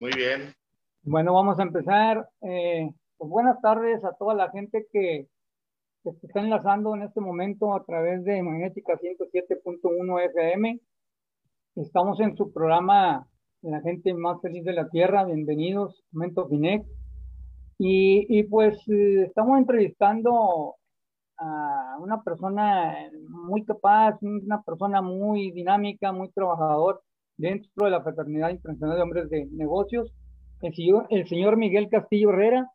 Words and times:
Muy 0.00 0.12
bien. 0.14 0.54
Bueno, 1.02 1.34
vamos 1.34 1.58
a 1.58 1.64
empezar. 1.64 2.28
Eh, 2.42 2.88
pues 3.16 3.28
buenas 3.28 3.60
tardes 3.60 4.04
a 4.04 4.12
toda 4.12 4.32
la 4.32 4.48
gente 4.50 4.86
que, 4.92 5.26
está 6.22 6.40
enlazando 6.40 6.94
en 6.94 7.02
este 7.02 7.20
momento 7.20 7.74
a 7.74 7.84
través 7.84 8.22
de 8.24 8.40
Magnética 8.40 8.96
107.1 8.96 10.24
FM. 10.26 10.80
Estamos 11.74 12.20
en 12.20 12.36
su 12.36 12.52
programa 12.52 13.26
La 13.62 13.80
gente 13.80 14.14
más 14.14 14.40
feliz 14.40 14.64
de 14.64 14.72
la 14.72 14.88
Tierra. 14.88 15.24
Bienvenidos, 15.24 16.04
Momento 16.12 16.46
Finec. 16.46 16.86
Y, 17.78 18.24
y 18.28 18.44
pues 18.44 18.78
eh, 18.88 19.24
estamos 19.24 19.58
entrevistando 19.58 20.76
a 21.38 21.96
una 21.98 22.22
persona 22.22 23.10
muy 23.28 23.64
capaz, 23.64 24.16
una 24.22 24.62
persona 24.62 25.02
muy 25.02 25.50
dinámica, 25.50 26.12
muy 26.12 26.30
trabajador 26.30 27.02
dentro 27.38 27.86
de 27.86 27.90
la 27.90 28.02
Fraternidad 28.02 28.50
Internacional 28.50 28.96
de 28.96 29.02
Hombres 29.02 29.30
de 29.30 29.46
Negocios, 29.46 30.12
el 30.60 30.74
señor, 30.74 31.06
el 31.08 31.26
señor 31.26 31.56
Miguel 31.56 31.88
Castillo 31.88 32.30
Herrera. 32.30 32.70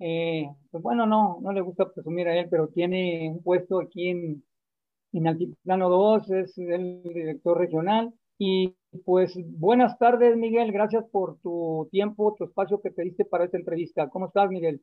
Eh, 0.00 0.48
pues 0.70 0.82
bueno, 0.82 1.06
no, 1.06 1.38
no 1.40 1.52
le 1.52 1.60
gusta 1.60 1.92
presumir 1.92 2.26
a 2.26 2.36
él, 2.36 2.48
pero 2.50 2.68
tiene 2.68 3.30
un 3.30 3.42
puesto 3.42 3.80
aquí 3.80 4.08
en, 4.08 4.42
en 5.12 5.28
Altiplano 5.28 5.88
2, 5.88 6.30
es 6.30 6.58
el 6.58 7.02
director 7.02 7.58
regional. 7.58 8.12
Y 8.38 8.74
pues 9.04 9.34
buenas 9.36 9.96
tardes, 9.98 10.36
Miguel, 10.36 10.72
gracias 10.72 11.04
por 11.12 11.38
tu 11.40 11.88
tiempo, 11.92 12.34
tu 12.36 12.44
espacio 12.44 12.80
que 12.80 12.90
pediste 12.90 13.24
para 13.24 13.44
esta 13.44 13.58
entrevista. 13.58 14.08
¿Cómo 14.08 14.26
estás, 14.26 14.48
Miguel? 14.50 14.82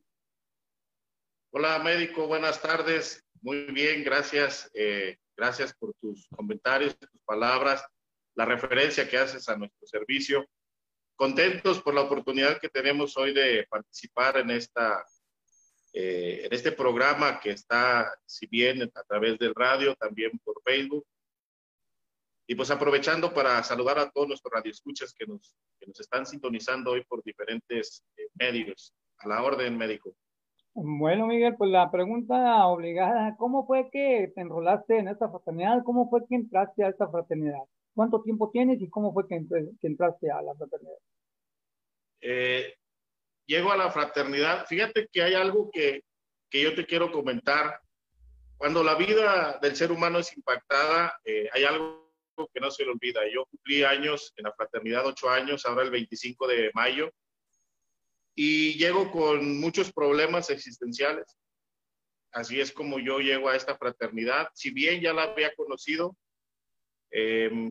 Hola, 1.50 1.78
médico, 1.80 2.26
buenas 2.28 2.62
tardes. 2.62 3.22
Muy 3.42 3.66
bien, 3.72 4.04
gracias. 4.04 4.70
Eh, 4.74 5.18
gracias 5.36 5.74
por 5.74 5.92
tus 6.00 6.26
comentarios, 6.28 6.96
tus 6.96 7.10
palabras 7.26 7.84
la 8.34 8.44
referencia 8.44 9.08
que 9.08 9.18
haces 9.18 9.48
a 9.48 9.56
nuestro 9.56 9.86
servicio. 9.86 10.46
Contentos 11.14 11.80
por 11.80 11.94
la 11.94 12.02
oportunidad 12.02 12.60
que 12.60 12.68
tenemos 12.68 13.16
hoy 13.16 13.32
de 13.32 13.66
participar 13.68 14.38
en, 14.38 14.50
esta, 14.50 15.04
eh, 15.92 16.42
en 16.44 16.52
este 16.52 16.72
programa 16.72 17.38
que 17.38 17.50
está, 17.50 18.10
si 18.26 18.46
bien 18.46 18.82
a 18.82 19.02
través 19.04 19.38
del 19.38 19.54
radio, 19.54 19.94
también 19.96 20.38
por 20.44 20.60
Facebook. 20.64 21.06
Y 22.46 22.54
pues 22.54 22.70
aprovechando 22.70 23.32
para 23.32 23.62
saludar 23.62 23.98
a 23.98 24.10
todos 24.10 24.28
nuestros 24.28 24.52
radioescuchas 24.52 25.14
que 25.14 25.26
nos, 25.26 25.54
que 25.78 25.86
nos 25.86 26.00
están 26.00 26.26
sintonizando 26.26 26.92
hoy 26.92 27.04
por 27.04 27.22
diferentes 27.22 28.04
eh, 28.16 28.22
medios. 28.34 28.94
A 29.18 29.28
la 29.28 29.42
orden, 29.44 29.78
médico. 29.78 30.16
Bueno, 30.74 31.26
Miguel, 31.26 31.54
pues 31.56 31.70
la 31.70 31.90
pregunta 31.90 32.66
obligada, 32.66 33.36
¿cómo 33.36 33.66
fue 33.66 33.88
que 33.90 34.32
te 34.34 34.40
enrolaste 34.40 34.98
en 34.98 35.08
esta 35.08 35.28
fraternidad? 35.28 35.84
¿Cómo 35.84 36.08
fue 36.08 36.26
que 36.26 36.34
entraste 36.34 36.82
a 36.82 36.88
esta 36.88 37.08
fraternidad? 37.08 37.62
¿Cuánto 37.94 38.22
tiempo 38.22 38.50
tienes 38.50 38.80
y 38.80 38.88
cómo 38.88 39.12
fue 39.12 39.26
que, 39.28 39.34
entraste 39.82 40.30
a 40.30 40.42
la 40.42 40.54
fraternidad? 40.54 40.98
Eh, 42.20 42.74
llego 43.46 43.72
a 43.72 43.76
la 43.76 43.90
fraternidad. 43.90 44.66
Fíjate 44.66 45.08
que 45.12 45.22
hay 45.22 45.34
algo 45.34 45.70
que, 45.70 46.04
que, 46.48 46.62
yo 46.62 46.74
te 46.74 46.86
quiero 46.86 47.12
comentar. 47.12 47.80
Cuando 48.56 48.82
la 48.82 48.94
vida 48.94 49.58
del 49.60 49.76
ser 49.76 49.92
humano 49.92 50.20
es 50.20 50.34
impactada, 50.36 51.18
eh, 51.24 51.48
hay 51.52 51.64
algo 51.64 52.10
que 52.52 52.60
no 52.60 52.70
se 52.70 52.84
le 52.84 52.92
olvida. 52.92 53.20
Yo 53.32 53.44
cumplí 53.46 53.82
años 53.82 54.32
en 54.36 54.44
la 54.44 54.52
fraternidad, 54.52 55.06
ocho 55.06 55.28
años, 55.28 55.66
ahora 55.66 55.82
el 55.82 55.90
25 55.90 56.46
de 56.46 56.70
mayo, 56.74 57.12
y 58.34 58.74
llego 58.78 59.10
con 59.10 59.60
muchos 59.60 59.92
problemas 59.92 60.48
existenciales. 60.48 61.36
Así 62.32 62.60
es 62.60 62.72
como 62.72 62.98
yo 62.98 63.18
llego 63.18 63.50
a 63.50 63.56
esta 63.56 63.76
fraternidad. 63.76 64.48
Si 64.54 64.70
bien 64.70 65.02
ya 65.02 65.12
la 65.12 65.24
había 65.24 65.54
conocido, 65.54 66.16
eh, 67.10 67.70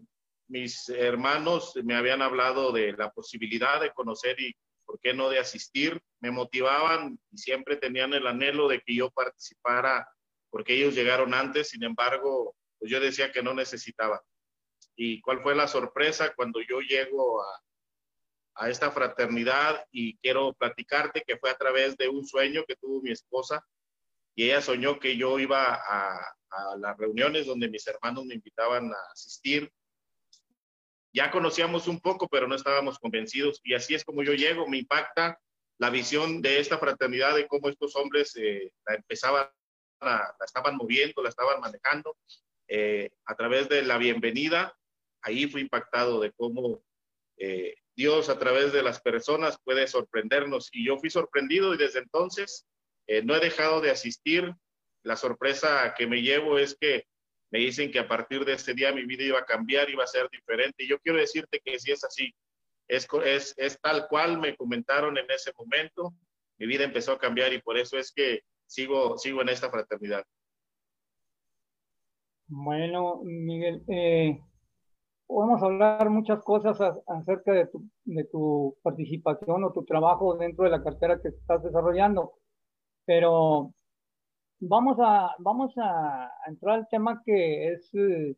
mis 0.52 0.90
hermanos 0.90 1.74
me 1.86 1.96
habían 1.96 2.22
hablado 2.22 2.74
de 2.74 2.92
la 2.92 3.10
posibilidad 3.10 3.80
de 3.80 3.94
conocer 3.94 4.38
y, 4.42 4.54
¿por 4.86 5.00
qué 5.00 5.14
no, 5.14 5.30
de 5.30 5.40
asistir? 5.40 6.02
Me 6.20 6.30
motivaban 6.30 7.18
y 7.32 7.38
siempre 7.38 7.78
tenían 7.78 8.14
el 8.14 8.28
anhelo 8.28 8.68
de 8.68 8.82
que 8.82 8.94
yo 8.94 9.10
participara 9.12 10.10
porque 10.50 10.74
ellos 10.76 10.94
llegaron 10.94 11.34
antes, 11.34 11.70
sin 11.70 11.84
embargo, 11.84 12.54
pues 12.78 12.92
yo 12.92 13.00
decía 13.00 13.32
que 13.32 13.42
no 13.42 13.54
necesitaba. 13.54 14.22
¿Y 14.98 15.22
cuál 15.22 15.42
fue 15.42 15.56
la 15.56 15.70
sorpresa 15.70 16.34
cuando 16.36 16.60
yo 16.60 16.82
llego 16.82 17.42
a, 17.42 18.70
esta 18.70 18.92
fraternidad? 18.92 19.86
Y 19.90 20.18
quiero 20.18 20.52
platicarte 20.54 21.24
que 21.26 21.38
fue 21.38 21.50
a 21.50 21.58
través 21.58 21.96
de 21.96 22.10
un 22.10 22.28
sueño 22.28 22.66
que 22.68 22.76
tuvo 22.76 23.02
mi 23.02 23.12
esposa 23.12 23.66
y 24.36 24.44
ella 24.46 24.62
soñó 24.62 25.00
que 25.00 25.16
yo 25.16 25.40
iba 25.40 25.76
a 25.76 26.36
las 26.78 26.98
reuniones 26.98 27.46
donde 27.46 27.70
mis 27.70 27.88
hermanos 27.88 28.26
me 28.26 28.36
invitaban 28.36 28.92
a 28.92 29.12
asistir 29.14 29.72
ya 31.14 31.32
conocíamos 31.32 31.88
un 31.88 32.00
poco, 32.00 32.28
pero 32.28 32.48
no 32.48 32.56
estábamos 32.56 33.00
convencidos. 33.00 33.60
Y 33.64 33.74
así 33.74 33.94
es 33.94 34.06
como 34.06 34.24
yo 34.24 34.34
llego, 34.34 34.68
me 34.68 34.78
impacta 34.78 35.40
la 35.78 35.90
visión 35.90 36.42
de 36.42 36.60
esta 36.60 36.78
fraternidad, 36.78 37.36
de 37.36 37.48
cómo 37.48 37.70
estos 37.70 37.96
hombres 37.96 38.36
eh, 38.36 38.72
la 38.86 38.96
empezaban, 38.96 39.50
la, 40.00 40.36
estaban 40.46 40.78
moviendo, 40.78 41.22
la 41.22 41.30
estaban 41.30 41.60
manejando. 41.60 42.18
Eh, 42.68 43.10
a 43.26 43.36
través 43.36 43.68
de 43.68 43.84
la 43.84 43.98
bienvenida, 43.98 44.78
ahí 45.22 45.48
fui 45.48 45.62
impactado 45.62 46.22
de 46.22 46.32
cómo 46.32 46.84
eh, 47.38 47.76
Dios 47.96 48.30
a 48.30 48.40
través 48.40 48.72
de 48.72 48.84
las 48.84 49.02
personas 49.02 49.58
puede 49.64 49.88
sorprendernos. 49.88 50.70
Y 50.72 50.86
yo 50.86 50.98
fui 50.98 51.10
sorprendido 51.10 51.74
y 51.74 51.78
desde 51.78 52.00
entonces 52.00 52.68
no 53.26 53.36
he 53.36 53.42
dejado 53.42 53.82
de 53.82 53.92
asistir. 53.92 54.54
La 55.04 55.18
sorpresa 55.18 55.94
que 55.98 56.08
me 56.08 56.22
llevo 56.22 56.58
es 56.58 56.78
que 56.80 57.08
me 57.52 57.60
dicen 57.60 57.92
que 57.92 58.00
a 58.00 58.08
partir 58.08 58.46
de 58.46 58.54
este 58.54 58.74
día 58.74 58.94
mi 58.94 59.06
vida 59.06 59.24
iba 59.24 59.40
a 59.40 59.46
cambiar, 59.46 59.90
iba 59.90 60.04
a 60.04 60.08
ser 60.08 60.30
diferente. 60.30 60.84
Y 60.84 60.88
yo 60.88 61.00
quiero 61.00 61.20
decirte 61.20 61.60
que 61.64 61.78
si 61.80 61.92
es 61.92 62.04
así, 62.04 62.34
es, 62.88 63.08
es, 63.26 63.54
es 63.58 63.80
tal 63.82 64.08
cual 64.08 64.40
me 64.40 64.56
comentaron 64.56 65.18
en 65.18 65.30
ese 65.30 65.52
momento, 65.58 66.14
mi 66.58 66.66
vida 66.66 66.86
empezó 66.86 67.14
a 67.14 67.20
cambiar 67.20 67.52
y 67.54 67.62
por 67.62 67.78
eso 67.78 67.98
es 67.98 68.12
que 68.14 68.42
sigo, 68.66 69.18
sigo 69.18 69.42
en 69.42 69.50
esta 69.50 69.70
fraternidad. 69.70 70.24
Bueno, 72.48 73.22
Miguel, 73.24 73.84
eh, 73.88 74.40
podemos 75.28 75.62
hablar 75.64 76.10
muchas 76.10 76.44
cosas 76.44 76.78
acerca 77.08 77.54
de 77.54 77.68
tu, 77.68 77.90
de 78.04 78.24
tu 78.26 78.78
participación 78.82 79.64
o 79.64 79.72
tu 79.72 79.84
trabajo 79.86 80.38
dentro 80.38 80.66
de 80.66 80.72
la 80.72 80.84
cartera 80.84 81.22
que 81.22 81.30
estás 81.30 81.64
desarrollando, 81.64 82.34
pero 83.06 83.74
vamos 84.62 84.98
a, 85.00 85.36
vamos 85.40 85.74
a 85.78 86.32
entrar 86.48 86.80
al 86.80 86.88
tema 86.88 87.22
que 87.26 87.74
es, 87.74 87.94
eh, 87.94 88.36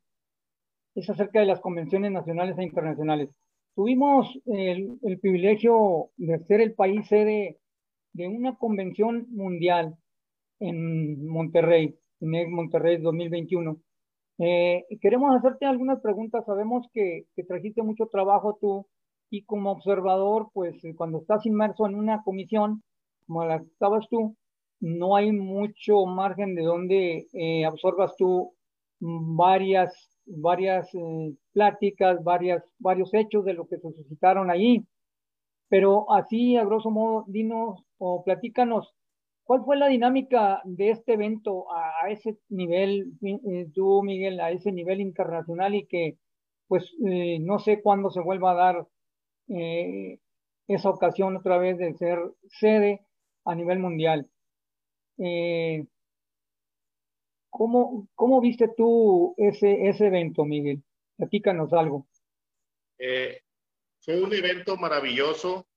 es 0.95 1.09
acerca 1.09 1.39
de 1.39 1.45
las 1.45 1.59
convenciones 1.59 2.11
nacionales 2.11 2.57
e 2.57 2.63
internacionales. 2.63 3.29
Tuvimos 3.75 4.39
el, 4.45 5.00
privilegio 5.19 6.09
de 6.17 6.39
ser 6.45 6.61
el 6.61 6.73
país 6.73 7.07
sede 7.07 7.57
de 8.13 8.28
una 8.28 8.56
convención 8.56 9.25
mundial 9.31 9.95
en 10.59 11.28
Monterrey, 11.28 11.95
en 12.22 12.53
Monterrey 12.53 13.01
2021. 13.01 13.78
Eh, 14.40 14.85
queremos 15.01 15.35
hacerte 15.35 15.66
algunas 15.66 16.01
preguntas. 16.01 16.45
Sabemos 16.45 16.88
que, 16.94 17.25
trajiste 17.47 17.81
mucho 17.81 18.07
trabajo 18.11 18.57
tú 18.61 18.88
y 19.31 19.44
como 19.44 19.72
observador, 19.72 20.50
pues 20.53 20.75
cuando 20.95 21.22
estás 21.22 21.45
inmerso 21.47 21.88
en 21.88 21.95
una 21.95 22.22
comisión, 22.23 22.84
como 23.25 23.45
la 23.45 23.55
estabas 23.55 24.07
tú, 24.09 24.35
no 24.84 25.16
hay 25.16 25.32
mucho 25.32 26.06
margen 26.06 26.56
de 26.56 26.64
donde 26.64 27.28
eh, 27.32 27.64
absorbas 27.64 28.18
tú 28.18 28.54
varias, 29.00 29.94
varias 30.26 30.94
eh, 30.94 31.34
pláticas, 31.54 32.22
varias, 32.22 32.62
varios 32.80 33.14
hechos 33.14 33.46
de 33.46 33.54
lo 33.54 33.66
que 33.66 33.78
se 33.78 33.94
suscitaron 33.94 34.52
ahí. 34.52 34.86
Pero 35.70 36.12
así, 36.12 36.58
a 36.58 36.66
grosso 36.66 36.92
modo, 36.92 37.24
dinos 37.28 37.82
o 37.98 38.26
platícanos, 38.26 38.94
¿cuál 39.46 39.64
fue 39.64 39.78
la 39.78 39.88
dinámica 39.88 40.62
de 40.66 40.90
este 40.90 41.14
evento 41.14 41.68
a, 41.72 42.10
ese 42.10 42.38
nivel, 42.50 43.14
eh, 43.22 43.68
tú, 43.74 44.04
Miguel, 44.04 44.42
a 44.42 44.52
ese 44.52 44.74
nivel 44.74 45.00
internacional 45.00 45.76
y 45.76 45.88
que, 45.88 46.18
pues, 46.68 46.94
no 47.00 47.60
sé 47.60 47.82
cuándo 47.82 48.10
se 48.10 48.20
vuelva 48.20 48.52
a 48.52 48.56
dar 48.56 48.88
esa 50.68 50.90
ocasión 50.90 51.38
otra 51.38 51.58
vez 51.58 51.78
de 51.78 51.94
ser 51.94 52.20
sede 52.50 53.06
a 53.46 53.56
nivel 53.56 53.79
mundial? 53.79 54.29
Eh, 55.18 55.86
¿cómo, 57.50 58.08
¿Cómo 58.16 58.42
viste 58.42 58.70
tú 58.76 59.36
ese, 59.38 59.88
ese 59.88 60.08
evento, 60.08 60.46
Miguel? 60.46 60.84
Platícanos 61.18 61.72
algo. 61.74 62.08
Eh, 62.98 63.42
fue 64.02 64.22
un 64.22 64.34
evento 64.34 64.78
maravilloso. 64.78 65.68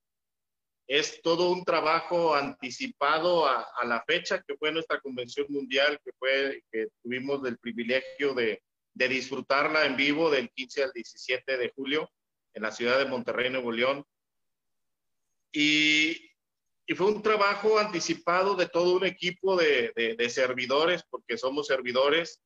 Es 0.88 1.20
todo 1.20 1.50
un 1.50 1.64
trabajo 1.64 2.34
anticipado 2.34 3.46
a, 3.46 3.66
a, 3.76 3.84
la 3.84 4.04
fecha 4.06 4.42
que 4.42 4.56
fue 4.56 4.70
nuestra 4.70 5.00
convención 5.00 5.46
mundial, 5.48 5.98
que 6.04 6.12
fue 6.16 6.62
que 6.70 6.86
tuvimos 7.02 7.44
el 7.44 7.58
privilegio 7.58 8.34
de, 8.34 8.62
de 8.94 9.08
disfrutarla 9.08 9.84
en 9.84 9.96
vivo 9.96 10.30
del 10.30 10.48
15 10.50 10.84
al 10.84 10.92
17 10.92 11.58
de 11.58 11.72
julio 11.74 12.10
en 12.54 12.62
la 12.62 12.72
ciudad 12.72 12.98
de 12.98 13.04
Monterrey, 13.04 13.50
Nuevo 13.50 13.70
León. 13.70 14.04
Y 15.52 16.30
y 16.86 16.94
fue 16.94 17.08
un 17.08 17.20
trabajo 17.20 17.78
anticipado 17.78 18.54
de 18.54 18.68
todo 18.68 18.94
un 18.94 19.04
equipo 19.04 19.56
de, 19.56 19.92
de, 19.96 20.30
servidores, 20.30 21.02
porque 21.10 21.36
somos 21.36 21.66
servidores, 21.66 22.40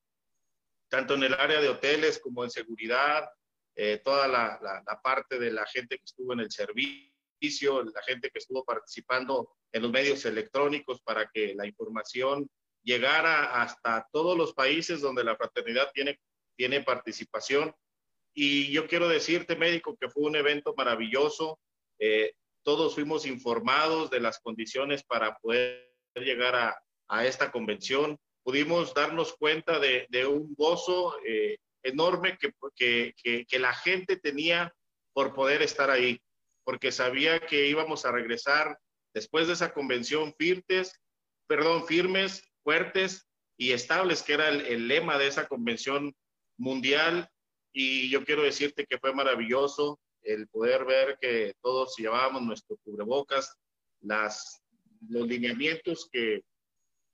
tanto 0.89 1.15
en 1.15 1.25
el 1.25 1.35
área 1.35 1.61
de 1.61 1.69
hoteles 1.69 2.19
como 2.19 2.43
en 2.43 2.51
seguridad, 2.51 3.29
eh, 3.77 4.01
toda 4.03 4.27
la, 4.27 4.59
la, 4.87 5.01
parte 5.03 5.39
de 5.39 5.53
la 5.53 5.67
gente 5.67 5.99
que 5.99 6.05
estuvo 6.05 6.33
en 6.33 6.41
el 6.41 6.51
servicio, 6.51 7.85
la 7.85 8.03
gente 8.07 8.31
que 8.31 8.39
estuvo 8.39 8.65
participando 8.65 9.53
en 9.73 9.83
los 9.83 9.93
medios 9.93 10.25
electrónicos 10.25 11.03
para 11.03 11.31
que 11.33 11.55
la 11.55 11.67
información 11.67 12.51
llegara 12.83 13.63
hasta 13.63 14.09
todos 14.11 14.37
los 14.37 14.55
países 14.55 15.03
donde 15.03 15.23
la 15.23 15.37
fraternidad 15.37 15.91
tiene, 15.93 16.19
tiene 16.57 16.81
participación. 16.83 17.75
Y 18.33 18.73
yo 18.73 18.87
quiero 18.87 19.07
decirte, 19.07 19.55
médico, 19.55 19.97
que 20.01 20.09
fue 20.09 20.25
un 20.25 20.37
evento 20.37 20.75
maravilloso. 20.77 21.61
Eh, 21.99 22.33
todos 22.63 22.95
fuimos 22.95 23.27
informados 23.27 24.11
de 24.11 24.21
las 24.21 24.39
condiciones 24.41 25.03
para 25.03 25.37
poder 25.39 25.91
llegar 26.15 26.55
a, 26.55 27.25
esta 27.25 27.51
convención. 27.51 28.19
Pudimos 28.45 28.95
darnos 28.95 29.35
cuenta 29.35 29.81
de, 29.81 30.27
un 30.27 30.55
gozo 30.55 31.17
eh, 31.27 31.59
enorme 31.83 32.39
que, 32.39 33.59
la 33.59 33.75
gente 33.75 34.17
tenía 34.17 34.73
por 35.13 35.35
poder 35.35 35.63
estar 35.63 35.91
ahí, 35.91 36.21
porque 36.65 36.93
sabía 36.93 37.41
que 37.41 37.67
íbamos 37.67 38.05
a 38.05 38.13
regresar 38.13 38.79
después 39.13 39.49
de 39.49 39.55
esa 39.55 39.73
convención 39.73 40.33
firmes, 40.39 40.93
perdón, 41.49 41.87
firmes, 41.87 42.45
fuertes 42.63 43.27
y 43.59 43.73
estables, 43.73 44.23
que 44.23 44.35
era 44.35 44.49
el 44.49 44.87
lema 44.87 45.19
de 45.19 45.27
esa 45.27 45.49
convención 45.49 46.15
mundial. 46.57 47.29
Y 47.73 48.09
yo 48.09 48.25
quiero 48.25 48.43
decirte 48.43 48.87
que 48.87 48.99
fue 48.99 49.13
maravilloso 49.13 49.99
el 50.23 50.49
poder 50.49 50.85
ver 50.85 51.19
que 51.21 51.55
todos 51.63 51.97
llevábamos 51.97 52.43
nuestro 52.43 52.77
cubrebocas, 52.85 53.57
las, 54.01 54.63
los 55.09 55.27
lineamientos 55.27 56.09
que 56.11 56.43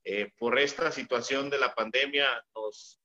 eh, 0.03 0.31
por 0.37 0.57
esta 0.57 0.91
situación 0.91 1.49
de 1.49 1.59
la 1.59 1.73
pandemia 1.73 2.43
nos 2.55 2.99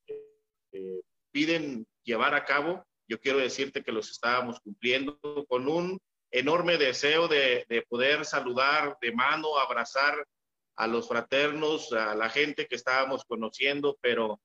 eh, 0.72 1.00
piden 1.32 1.86
llevar 2.04 2.34
a 2.34 2.44
cabo, 2.44 2.84
yo 3.08 3.20
quiero 3.20 3.38
decirte 3.38 3.82
que 3.82 3.92
los 3.92 4.10
estábamos 4.10 4.60
cumpliendo 4.60 5.18
con 5.48 5.68
un 5.68 5.98
enorme 6.30 6.78
deseo 6.78 7.28
de, 7.28 7.66
de, 7.68 7.82
poder 7.82 8.24
saludar 8.24 8.96
de 9.00 9.12
mano, 9.12 9.58
abrazar 9.58 10.26
a 10.76 10.86
los 10.86 11.08
fraternos, 11.08 11.92
a 11.92 12.14
la 12.14 12.30
gente 12.30 12.66
que 12.66 12.76
estábamos 12.76 13.24
conociendo, 13.24 13.98
pero 14.00 14.40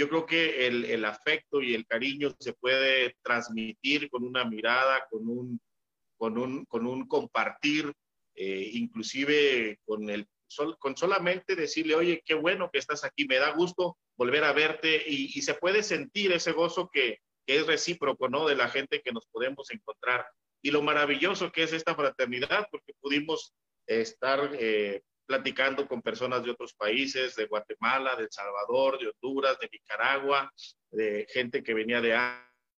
yo 0.00 0.08
creo 0.08 0.24
que 0.24 0.66
el, 0.66 0.86
el, 0.86 1.04
afecto 1.04 1.60
y 1.60 1.74
el 1.74 1.84
cariño 1.84 2.34
se 2.40 2.54
puede 2.54 3.18
transmitir 3.22 4.08
con 4.08 4.24
una 4.24 4.46
mirada, 4.46 5.06
con 5.10 5.28
un, 5.28 5.60
con 6.16 6.38
un, 6.38 6.64
con 6.64 6.86
un 6.86 7.06
compartir, 7.06 7.92
eh, 8.34 8.70
inclusive 8.72 9.78
con, 9.84 10.08
el, 10.08 10.26
sol, 10.46 10.78
con 10.78 10.96
solamente 10.96 11.54
decirle, 11.54 11.96
oye, 11.96 12.22
qué 12.24 12.32
bueno 12.32 12.70
que 12.72 12.78
estás 12.78 13.04
aquí, 13.04 13.26
me 13.26 13.36
da 13.36 13.50
gusto 13.50 13.98
volver 14.16 14.44
a 14.44 14.54
verte 14.54 15.04
y, 15.06 15.38
y 15.38 15.42
se 15.42 15.52
puede 15.52 15.82
sentir 15.82 16.32
ese 16.32 16.52
gozo 16.52 16.88
que, 16.90 17.18
que, 17.46 17.56
es 17.56 17.66
recíproco, 17.66 18.26
¿no? 18.30 18.48
De 18.48 18.56
la 18.56 18.70
gente 18.70 19.02
que 19.02 19.12
nos 19.12 19.26
podemos 19.26 19.70
encontrar. 19.70 20.24
Y 20.62 20.70
lo 20.70 20.80
maravilloso 20.80 21.52
que 21.52 21.64
es 21.64 21.74
esta 21.74 21.94
fraternidad, 21.94 22.68
porque 22.70 22.94
pudimos 23.02 23.52
estar 23.86 24.50
eh, 24.54 25.02
platicando 25.30 25.86
con 25.86 26.02
personas 26.02 26.42
de 26.42 26.50
otros 26.50 26.74
países, 26.74 27.36
de 27.36 27.46
Guatemala, 27.46 28.16
de 28.16 28.24
El 28.24 28.32
Salvador, 28.32 28.98
de 28.98 29.12
Honduras, 29.12 29.56
de 29.60 29.68
Nicaragua, 29.72 30.52
de 30.90 31.24
gente 31.32 31.62
que 31.62 31.72
venía 31.72 32.00
de 32.00 32.18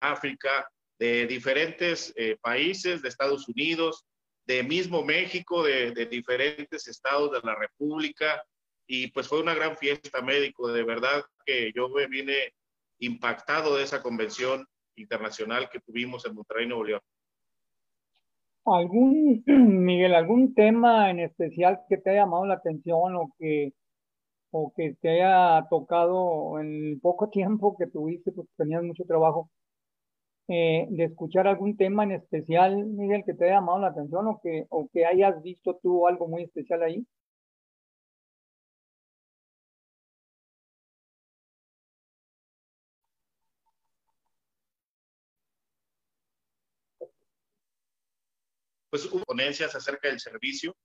África, 0.02 0.70
de 0.98 1.26
diferentes 1.26 2.12
eh, 2.14 2.36
países, 2.42 3.00
de 3.00 3.08
Estados 3.08 3.48
Unidos, 3.48 4.04
de 4.44 4.62
mismo 4.62 5.02
México, 5.02 5.62
de, 5.62 5.92
diferentes 6.10 6.86
estados 6.88 7.32
de 7.32 7.40
la 7.42 7.54
República. 7.54 8.44
Y 8.86 9.10
pues 9.12 9.28
fue 9.28 9.40
una 9.40 9.54
gran 9.54 9.78
fiesta 9.78 10.20
médico, 10.20 10.70
de 10.70 10.82
verdad 10.82 11.24
que 11.46 11.72
yo 11.74 11.88
me 11.88 12.06
vine 12.06 12.52
impactado 12.98 13.76
de 13.76 13.84
esa 13.84 14.02
convención 14.02 14.66
internacional 14.96 15.70
que 15.70 15.80
tuvimos 15.80 16.26
en 16.26 16.34
Monterrey, 16.34 16.66
Nuevo 16.66 16.84
León. 16.84 17.00
¿Algún, 18.64 19.42
Miguel, 19.46 20.14
algún 20.14 20.54
tema 20.54 21.10
en 21.10 21.20
especial 21.20 21.80
que 21.88 21.98
te 21.98 22.10
haya 22.10 22.22
llamado 22.22 22.46
la 22.46 22.54
atención 22.54 23.16
o 23.16 23.32
que, 23.38 23.72
o 24.52 24.72
que 24.76 24.94
te 25.00 25.10
haya 25.22 25.66
tocado 25.70 26.60
en 26.60 26.92
el 26.92 27.00
poco 27.00 27.30
tiempo 27.30 27.76
que 27.78 27.86
tuviste, 27.88 28.32
porque 28.32 28.52
tenías 28.56 28.82
mucho 28.84 29.04
trabajo, 29.06 29.50
eh, 30.48 30.86
de 30.90 31.04
escuchar 31.04 31.46
algún 31.48 31.76
tema 31.76 32.04
en 32.04 32.12
especial, 32.12 32.84
Miguel, 32.86 33.24
que 33.24 33.34
te 33.34 33.44
haya 33.46 33.54
llamado 33.56 33.80
la 33.80 33.88
atención 33.88 34.26
o 34.28 34.40
que, 34.42 34.66
o 34.70 34.88
que 34.92 35.06
hayas 35.06 35.42
visto 35.42 35.78
tú 35.82 36.06
algo 36.08 36.28
muy 36.28 36.44
especial 36.44 36.82
ahí? 36.82 37.06
Pues 48.92 49.06
hubo 49.06 49.24
ponencias 49.24 49.74
acerca 49.74 50.08
del 50.08 50.20
servicio, 50.20 50.76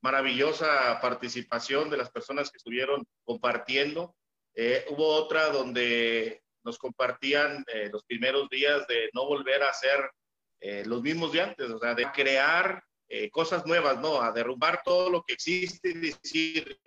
maravillosa 0.00 0.98
participación 1.02 1.90
de 1.90 1.98
las 1.98 2.10
personas 2.10 2.50
que 2.50 2.56
estuvieron 2.56 3.06
compartiendo. 3.24 4.16
Eh, 4.54 4.86
hubo 4.88 5.06
otra 5.06 5.50
donde 5.50 6.42
nos 6.64 6.78
compartían 6.78 7.62
eh, 7.70 7.90
los 7.92 8.04
primeros 8.04 8.48
días 8.48 8.86
de 8.86 9.10
no 9.12 9.26
volver 9.26 9.62
a 9.62 9.68
hacer 9.68 10.10
eh, 10.60 10.82
los 10.86 11.02
mismos 11.02 11.30
de 11.32 11.42
antes, 11.42 11.68
o 11.68 11.78
sea, 11.78 11.94
de 11.94 12.10
crear 12.12 12.82
eh, 13.10 13.28
cosas 13.28 13.66
nuevas, 13.66 14.00
¿no? 14.00 14.22
A 14.22 14.32
derrumbar 14.32 14.80
todo 14.82 15.10
lo 15.10 15.22
que 15.22 15.34
existe 15.34 15.90
y 15.90 16.10
decir, 16.10 16.80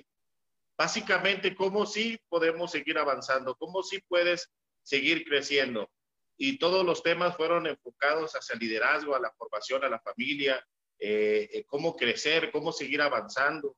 básicamente, 0.75 1.53
cómo 1.53 1.85
sí 1.85 2.19
podemos 2.27 2.71
seguir 2.71 2.97
avanzando, 2.97 3.56
cómo 3.56 3.83
sí 3.83 4.00
puedes 4.07 4.50
seguir 4.81 5.25
creciendo 5.25 5.91
y 6.37 6.57
todos 6.57 6.85
los 6.85 7.01
temas 7.01 7.35
fueron 7.35 7.67
enfocados 7.67 8.33
hacia 8.33 8.53
el 8.53 8.59
liderazgo, 8.59 9.15
a 9.15 9.19
la 9.19 9.31
formación, 9.31 9.83
a 9.83 9.89
la 9.89 9.99
familia, 9.99 10.63
eh, 10.99 11.49
eh, 11.51 11.63
cómo 11.65 11.95
crecer, 11.95 12.51
cómo 12.51 12.71
seguir 12.71 13.01
avanzando. 13.01 13.75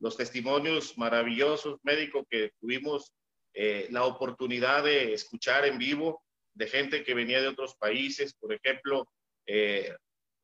Los 0.00 0.16
testimonios 0.16 0.96
maravillosos 0.96 1.78
médicos 1.82 2.24
que 2.28 2.52
tuvimos 2.60 3.12
eh, 3.52 3.88
la 3.90 4.04
oportunidad 4.04 4.84
de 4.84 5.12
escuchar 5.12 5.66
en 5.66 5.78
vivo 5.78 6.22
de 6.54 6.68
gente 6.68 7.02
que 7.04 7.14
venía 7.14 7.40
de 7.40 7.48
otros 7.48 7.74
países, 7.76 8.34
por 8.34 8.52
ejemplo, 8.52 9.08
eh, 9.46 9.94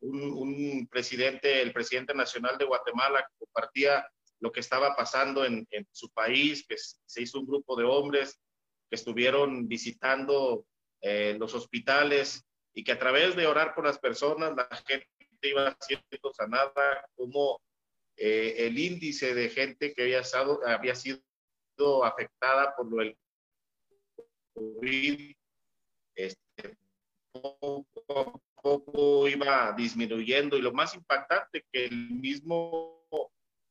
un, 0.00 0.22
un, 0.32 0.88
presidente, 0.88 1.62
el 1.62 1.72
presidente 1.72 2.14
nacional 2.14 2.58
de 2.58 2.64
Guatemala, 2.64 3.28
compartía 3.38 4.06
lo 4.40 4.52
que 4.52 4.60
estaba 4.60 4.94
pasando 4.94 5.44
en, 5.44 5.66
en 5.70 5.86
su 5.92 6.10
país, 6.10 6.64
que 6.69 6.76
se 6.78 7.22
hizo 7.22 7.40
un 7.40 7.46
grupo 7.46 7.76
de 7.76 7.84
hombres 7.84 8.38
que 8.90 8.96
estuvieron 8.96 9.66
visitando 9.66 10.66
los 11.38 11.55
hospitales 11.55 12.44
y 12.75 12.85
que 12.85 12.93
a 12.93 12.99
través 12.99 13.35
de 13.37 13.47
orar 13.47 13.75
por 13.75 13.85
las 13.85 13.99
personas 13.99 14.55
la 14.56 14.69
gente 14.87 15.08
iba 15.43 15.76
siendo 15.81 16.32
sanada, 16.35 17.08
como 17.14 17.61
eh, 18.17 18.55
el 18.67 18.79
índice 18.79 19.34
de 19.34 19.48
gente 19.48 19.94
que 19.94 20.03
había, 20.03 20.20
estado, 20.20 20.60
había 20.67 20.94
sido 20.94 21.22
afectada 22.05 22.75
por 22.77 22.91
lo 22.91 22.98
del 22.98 23.17
COVID, 24.55 25.34
este, 26.15 26.77
poco 27.32 27.94
a 28.08 28.63
poco 28.63 29.29
iba 29.29 29.72
disminuyendo 29.72 30.56
y 30.56 30.63
lo 30.63 30.72
más 30.72 30.94
impactante 30.94 31.65
que 31.70 31.86
el 31.86 32.10
mismo 32.10 33.05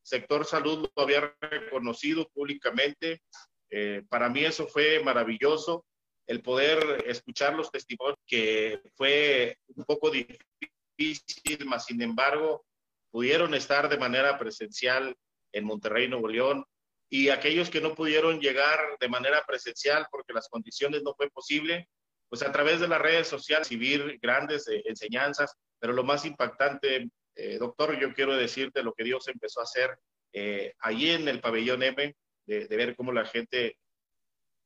sector 0.01 0.45
salud 0.45 0.87
lo 0.95 1.03
había 1.03 1.35
reconocido 1.41 2.29
públicamente. 2.29 3.21
Eh, 3.69 4.03
para 4.07 4.29
mí 4.29 4.45
eso 4.45 4.67
fue 4.67 5.03
maravilloso 5.03 5.85
el 6.27 6.41
poder 6.41 7.03
escuchar 7.07 7.53
los 7.53 7.71
testimonios, 7.71 8.17
que 8.25 8.81
fue 8.95 9.57
un 9.75 9.85
poco 9.85 10.09
difícil, 10.09 11.65
mas 11.65 11.85
sin 11.85 12.01
embargo, 12.01 12.65
pudieron 13.11 13.53
estar 13.53 13.89
de 13.89 13.97
manera 13.97 14.37
presencial 14.37 15.15
en 15.51 15.65
Monterrey, 15.65 16.07
Nuevo 16.07 16.27
León, 16.27 16.65
y 17.09 17.29
aquellos 17.29 17.69
que 17.69 17.81
no 17.81 17.93
pudieron 17.95 18.39
llegar 18.39 18.79
de 18.99 19.07
manera 19.07 19.43
presencial 19.45 20.07
porque 20.11 20.33
las 20.33 20.49
condiciones 20.49 21.03
no 21.03 21.13
fue 21.13 21.29
posible, 21.29 21.87
pues 22.27 22.41
a 22.41 22.51
través 22.51 22.79
de 22.79 22.87
las 22.87 22.99
redes 22.99 23.27
sociales 23.27 23.69
recibir 23.69 24.19
grandes 24.21 24.67
eh, 24.67 24.81
enseñanzas, 24.85 25.55
pero 25.79 25.93
lo 25.93 26.03
más 26.03 26.25
impactante, 26.25 27.09
eh, 27.35 27.57
doctor, 27.57 27.97
yo 27.99 28.13
quiero 28.13 28.35
decirte 28.35 28.83
lo 28.83 28.93
que 28.93 29.03
Dios 29.03 29.27
empezó 29.27 29.59
a 29.59 29.63
hacer 29.63 29.97
eh, 30.33 30.73
allí 30.79 31.11
en 31.11 31.27
el 31.27 31.39
pabellón 31.39 31.83
M, 31.83 32.15
de, 32.45 32.67
de 32.67 32.75
ver 32.75 32.95
cómo 32.95 33.11
la 33.11 33.25
gente 33.25 33.77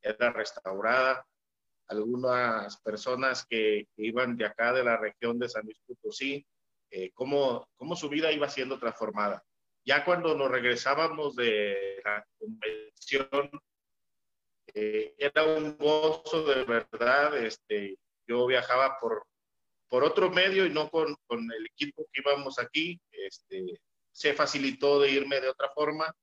era 0.01 0.31
restaurada, 0.31 1.25
algunas 1.89 2.77
personas 2.81 3.45
que, 3.45 3.87
que, 3.95 4.05
iban 4.05 4.37
de 4.37 4.45
acá, 4.45 4.71
de 4.73 4.83
la 4.83 4.97
región 4.97 5.39
de 5.39 5.49
San 5.49 5.63
Luis 5.65 5.79
Potosí, 5.85 6.45
eh, 6.91 7.11
cómo, 7.13 7.67
cómo 7.75 7.95
su 7.95 8.09
vida 8.09 8.31
iba 8.31 8.47
siendo 8.47 8.79
transformada. 8.79 9.43
Ya 9.85 10.05
cuando 10.05 10.35
nos 10.35 10.51
regresábamos 10.51 11.35
de 11.35 12.01
la 12.03 12.25
convención, 12.37 13.49
eh, 14.73 15.15
era 15.17 15.43
un 15.43 15.77
gozo 15.77 16.43
de 16.43 16.63
verdad. 16.63 17.37
Este, 17.37 17.97
yo 18.27 18.45
viajaba 18.45 18.99
por, 18.99 19.25
por 19.87 20.03
otro 20.03 20.29
medio 20.29 20.65
y 20.65 20.69
no 20.69 20.89
con, 20.89 21.15
con 21.25 21.51
el 21.51 21.65
equipo 21.65 22.05
que 22.11 22.21
íbamos 22.21 22.59
aquí. 22.59 22.99
Este, 23.11 23.81
se 24.11 24.33
facilitó 24.33 24.99
de 24.99 25.11
irme 25.11 25.41
de 25.41 25.49
otra 25.49 25.69
forma. 25.69 26.13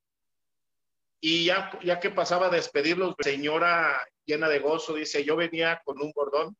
Y 1.19 1.45
ya, 1.45 1.77
ya 1.83 1.99
que 1.99 2.11
pasaba 2.11 2.47
a 2.47 2.51
despedirlos, 2.51 3.15
señora 3.19 3.99
llena 4.27 4.49
de 4.49 4.59
gozo, 4.59 4.93
dice, 4.93 5.23
yo 5.23 5.35
venía 5.35 5.81
con 5.83 5.99
un 6.01 6.11
bordón, 6.11 6.55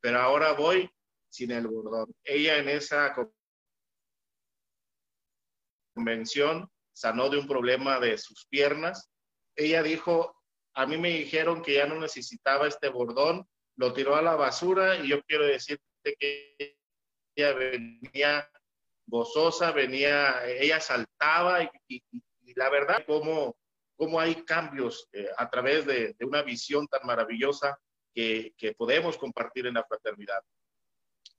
pero 0.00 0.20
ahora 0.20 0.52
voy 0.52 0.88
sin 1.28 1.50
el 1.50 1.66
bordón. 1.66 2.14
Ella 2.22 2.58
en 2.58 2.68
esa 2.68 3.14
convención 5.94 6.70
sanó 6.92 7.28
de 7.28 7.38
un 7.38 7.48
problema 7.48 7.98
de 7.98 8.18
sus 8.18 8.46
piernas. 8.46 9.10
Ella 9.56 9.82
dijo, 9.82 10.36
a 10.74 10.86
mí 10.86 10.96
me 10.96 11.10
dijeron 11.10 11.62
que 11.62 11.74
ya 11.74 11.86
no 11.86 11.98
necesitaba 11.98 12.68
este 12.68 12.88
bordón, 12.88 13.48
lo 13.76 13.92
tiró 13.92 14.14
a 14.14 14.22
la 14.22 14.36
basura 14.36 14.96
y 14.96 15.08
yo 15.08 15.22
quiero 15.24 15.44
decirte 15.44 15.82
que 16.18 16.76
ella 17.34 17.52
venía 17.54 18.48
gozosa, 19.06 19.72
venía, 19.72 20.44
ella 20.46 20.80
saltaba 20.80 21.64
y, 21.88 22.02
la 22.54 22.68
verdad, 22.70 23.04
cómo, 23.06 23.56
cómo 23.98 24.20
hay 24.20 24.44
cambios 24.44 25.08
eh, 25.12 25.28
a 25.36 25.50
través 25.50 25.84
de, 25.84 26.14
una 26.20 26.42
visión 26.42 26.86
tan 26.86 27.04
maravillosa 27.04 27.76
que, 28.14 28.54
que, 28.56 28.72
podemos 28.72 29.18
compartir 29.18 29.66
en 29.66 29.74
la 29.74 29.84
fraternidad. 29.84 30.40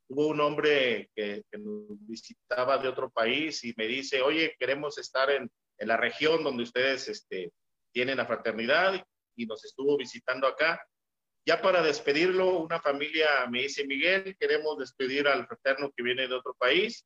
Hubo 0.10 0.28
un 0.28 0.42
hombre 0.42 1.10
que, 1.16 1.44
nos 1.54 2.06
visitaba 2.06 2.78
de 2.78 2.90
otro 2.90 3.10
país 3.10 3.64
y 3.64 3.74
me 3.78 3.88
dice, 3.88 4.22
oye, 4.22 4.56
queremos 4.60 4.98
estar 4.98 5.32
en, 5.32 5.50
en 5.78 5.88
la 5.88 5.96
región 5.96 6.44
donde 6.44 6.64
ustedes 6.64 7.08
este, 7.08 7.52
tienen 7.94 8.18
la 8.18 8.26
fraternidad 8.26 9.02
y 9.38 9.46
nos 9.46 9.64
estuvo 9.64 9.96
visitando 9.98 10.46
acá. 10.46 10.86
Ya 11.46 11.62
para 11.62 11.82
despedirlo, 11.82 12.60
una 12.60 12.82
familia 12.82 13.28
me 13.50 13.62
dice, 13.62 13.88
Miguel, 13.88 14.36
queremos 14.38 14.78
despedir 14.78 15.30
al 15.30 15.48
fraterno 15.48 15.92
que 15.96 16.04
viene 16.04 16.28
de 16.28 16.36
otro 16.36 16.54
país 16.56 17.06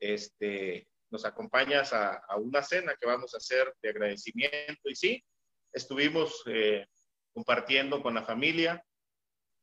este, 0.00 0.86
nos 1.10 1.24
acompañas 1.24 1.92
a, 1.92 2.22
una 2.36 2.62
cena 2.62 2.94
que 3.00 3.06
vamos 3.06 3.34
a 3.34 3.38
hacer 3.38 3.74
de 3.82 3.90
agradecimiento. 3.90 4.88
Y 4.88 4.94
sí, 4.94 5.24
estuvimos 5.72 6.42
eh, 6.46 6.86
compartiendo 7.32 8.02
con 8.02 8.14
la 8.14 8.22
familia 8.22 8.82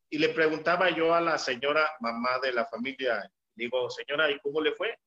y 0.09 0.17
le 0.17 0.29
preguntaba 0.29 0.89
yo 0.89 1.13
a 1.13 1.21
la 1.21 1.37
señora 1.37 1.89
mamá 1.99 2.39
de 2.41 2.51
la 2.51 2.65
familia, 2.65 3.29
digo, 3.55 3.89
señora, 3.89 4.29
¿y 4.29 4.39
cómo 4.39 4.61
le 4.61 4.73
fue? 4.73 4.97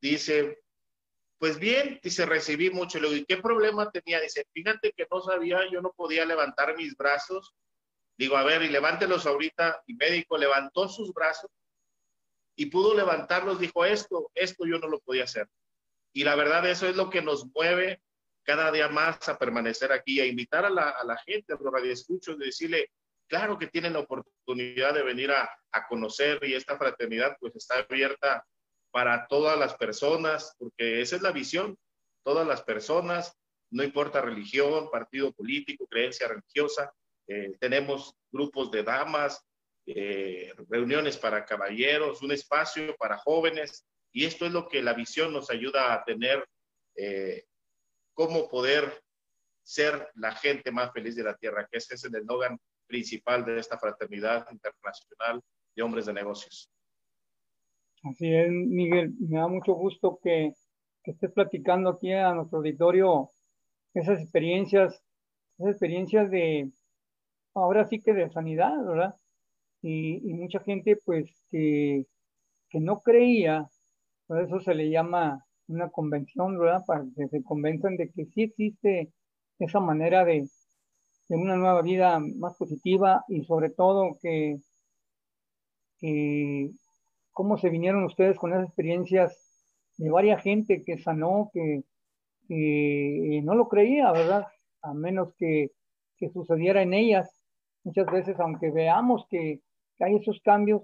Dice, 0.00 0.62
pues 1.38 1.58
bien, 1.58 2.00
dice, 2.02 2.26
recibí 2.26 2.70
mucho. 2.70 2.98
Le 2.98 3.08
digo, 3.08 3.20
¿y 3.20 3.24
qué 3.24 3.38
problema 3.38 3.90
tenía? 3.90 4.20
Dice, 4.20 4.46
fíjate 4.52 4.92
que 4.92 5.06
no 5.10 5.20
sabía, 5.20 5.60
yo 5.70 5.80
no 5.80 5.92
podía 5.92 6.24
levantar 6.24 6.76
mis 6.76 6.94
brazos. 6.96 7.54
Digo, 8.16 8.36
a 8.36 8.44
ver, 8.44 8.62
y 8.62 8.68
levántelos 8.68 9.26
ahorita. 9.26 9.82
Y 9.86 9.94
médico 9.94 10.36
levantó 10.36 10.88
sus 10.88 11.12
brazos 11.12 11.50
y 12.56 12.66
pudo 12.66 12.94
levantarlos, 12.94 13.58
dijo, 13.58 13.84
esto, 13.84 14.30
esto 14.34 14.66
yo 14.66 14.78
no 14.78 14.88
lo 14.88 15.00
podía 15.00 15.24
hacer. 15.24 15.48
Y 16.12 16.24
la 16.24 16.36
verdad, 16.36 16.68
eso 16.68 16.86
es 16.86 16.96
lo 16.96 17.10
que 17.10 17.22
nos 17.22 17.46
mueve 17.54 18.00
cada 18.44 18.70
día 18.70 18.88
más 18.88 19.28
a 19.28 19.38
permanecer 19.38 19.90
aquí, 19.90 20.20
a 20.20 20.26
invitar 20.26 20.64
a 20.64 20.70
la, 20.70 20.90
a 20.90 21.04
la 21.04 21.16
gente, 21.18 21.52
a 21.52 21.56
los 21.60 21.72
radioescuchos, 21.72 22.38
de 22.38 22.46
decirle, 22.46 22.90
claro 23.26 23.58
que 23.58 23.66
tienen 23.66 23.94
la 23.94 24.00
oportunidad 24.00 24.94
de 24.94 25.02
venir 25.02 25.32
a, 25.32 25.50
a 25.72 25.86
conocer 25.88 26.38
y 26.44 26.54
esta 26.54 26.76
fraternidad 26.76 27.36
pues 27.40 27.56
está 27.56 27.78
abierta 27.78 28.46
para 28.92 29.26
todas 29.26 29.58
las 29.58 29.74
personas, 29.74 30.54
porque 30.58 31.00
esa 31.00 31.16
es 31.16 31.22
la 31.22 31.32
visión, 31.32 31.76
todas 32.22 32.46
las 32.46 32.62
personas, 32.62 33.36
no 33.70 33.82
importa 33.82 34.20
religión, 34.20 34.88
partido 34.90 35.32
político, 35.32 35.86
creencia 35.88 36.28
religiosa, 36.28 36.92
eh, 37.26 37.56
tenemos 37.58 38.14
grupos 38.30 38.70
de 38.70 38.84
damas, 38.84 39.44
eh, 39.86 40.52
reuniones 40.68 41.16
para 41.16 41.44
caballeros, 41.44 42.22
un 42.22 42.32
espacio 42.32 42.96
para 42.96 43.18
jóvenes, 43.18 43.86
y 44.12 44.24
esto 44.24 44.46
es 44.46 44.52
lo 44.52 44.68
que 44.68 44.82
la 44.82 44.94
visión 44.94 45.32
nos 45.32 45.50
ayuda 45.50 45.92
a 45.92 46.04
tener, 46.04 46.46
eh, 46.96 47.44
cómo 48.14 48.48
poder 48.48 49.02
ser 49.62 50.08
la 50.14 50.32
gente 50.32 50.70
más 50.70 50.92
feliz 50.92 51.16
de 51.16 51.24
la 51.24 51.36
tierra, 51.36 51.66
que 51.70 51.78
ese 51.78 51.94
es 51.94 52.04
el 52.04 52.14
eslogan 52.14 52.58
principal 52.86 53.44
de 53.44 53.58
esta 53.58 53.78
fraternidad 53.78 54.46
internacional 54.50 55.42
de 55.74 55.82
hombres 55.82 56.06
de 56.06 56.12
negocios. 56.12 56.70
Así 58.04 58.32
es, 58.32 58.50
Miguel, 58.50 59.14
me 59.18 59.38
da 59.38 59.48
mucho 59.48 59.72
gusto 59.72 60.18
que, 60.22 60.52
que 61.02 61.10
estés 61.12 61.32
platicando 61.32 61.90
aquí 61.90 62.12
a 62.12 62.34
nuestro 62.34 62.58
auditorio 62.58 63.30
esas 63.94 64.20
experiencias, 64.20 65.02
esas 65.58 65.72
experiencias 65.72 66.30
de, 66.30 66.70
ahora 67.54 67.86
sí 67.86 68.00
que 68.00 68.12
de 68.12 68.30
sanidad, 68.30 68.76
¿verdad? 68.84 69.14
Y, 69.86 70.32
mucha 70.32 70.60
gente 70.60 70.96
pues 71.04 71.30
que, 71.50 72.06
que, 72.70 72.80
no 72.80 73.00
creía, 73.00 73.68
por 74.26 74.40
eso 74.42 74.58
se 74.60 74.74
le 74.74 74.88
llama 74.90 75.44
una 75.68 75.90
convención, 75.90 76.58
¿verdad? 76.58 76.82
Para 76.86 77.04
que 77.14 77.28
se 77.28 77.42
convenzan 77.42 77.96
de 77.96 78.10
que 78.10 78.24
sí 78.26 78.44
existe 78.44 79.12
esa 79.58 79.80
manera 79.80 80.24
de, 80.24 80.48
de 81.28 81.36
una 81.36 81.56
nueva 81.56 81.82
vida 81.82 82.18
más 82.18 82.56
positiva 82.56 83.24
y 83.28 83.44
sobre 83.44 83.70
todo 83.70 84.16
que, 84.22 84.58
cómo 87.32 87.58
se 87.58 87.68
vinieron 87.68 88.04
ustedes 88.04 88.38
con 88.38 88.52
esas 88.52 88.66
experiencias 88.66 89.66
de 89.98 90.10
varias 90.10 90.42
gente 90.42 90.82
que 90.82 90.98
sanó, 90.98 91.50
que, 91.52 91.82
que 92.48 93.40
no 93.44 93.54
lo 93.54 93.68
creía, 93.68 94.12
¿verdad? 94.12 94.46
A 94.82 94.94
menos 94.94 95.34
que, 95.36 95.72
que 96.16 96.30
sucediera 96.30 96.82
en 96.82 96.94
ellas. 96.94 97.30
Muchas 97.84 98.06
veces, 98.06 98.40
aunque 98.40 98.70
veamos 98.70 99.26
que, 99.28 99.60
que 99.96 100.04
hay 100.04 100.16
esos 100.16 100.40
cambios 100.42 100.82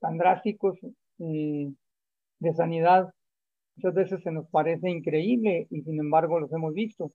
tan 0.00 0.18
drásticos 0.18 0.78
de 1.18 2.54
sanidad, 2.54 3.12
muchas 3.76 3.94
veces 3.94 4.22
se 4.22 4.30
nos 4.30 4.48
parece 4.48 4.90
increíble 4.90 5.66
y 5.70 5.82
sin 5.82 5.98
embargo 5.98 6.40
los 6.40 6.52
hemos 6.52 6.74
visto. 6.74 7.12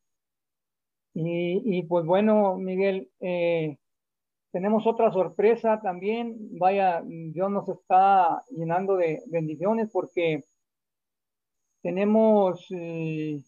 Y, 1.13 1.83
pues 1.83 2.05
bueno, 2.05 2.57
Miguel, 2.57 3.09
eh, 3.19 3.77
tenemos 4.51 4.87
otra 4.87 5.11
sorpresa 5.11 5.81
también. 5.81 6.37
Vaya, 6.57 7.03
Dios 7.05 7.51
nos 7.51 7.67
está 7.67 8.43
llenando 8.49 8.95
de 8.95 9.21
bendiciones 9.27 9.89
porque 9.91 10.41
tenemos 11.81 12.65
eh, 12.71 13.41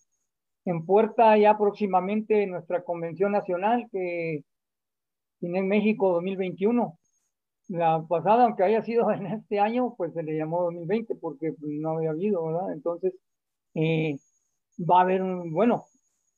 en 0.65 0.85
puerta 0.85 1.37
ya 1.37 1.57
próximamente 1.57 2.45
nuestra 2.47 2.83
convención 2.83 3.31
nacional 3.31 3.87
que 3.91 4.43
tiene 5.39 5.59
en 5.59 5.67
México 5.67 6.11
2021 6.13 6.97
la 7.67 8.03
pasada, 8.07 8.45
aunque 8.45 8.63
haya 8.63 8.83
sido 8.83 9.11
en 9.11 9.27
este 9.27 9.59
año, 9.59 9.95
pues 9.97 10.13
se 10.13 10.23
le 10.23 10.37
llamó 10.37 10.63
2020 10.63 11.15
porque 11.15 11.53
pues, 11.53 11.71
no 11.73 11.91
había 11.97 12.11
habido, 12.11 12.45
¿verdad? 12.45 12.73
Entonces, 12.73 13.13
eh, 13.75 14.17
va 14.79 14.99
a 14.99 15.01
haber 15.03 15.21
bueno, 15.21 15.85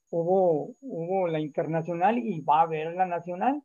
hubo, 0.10 0.75
hubo 0.82 1.27
la 1.27 1.39
internacional 1.39 2.17
y 2.17 2.41
va 2.41 2.60
a 2.60 2.63
haber 2.63 2.94
la 2.96 3.05
nacional. 3.05 3.62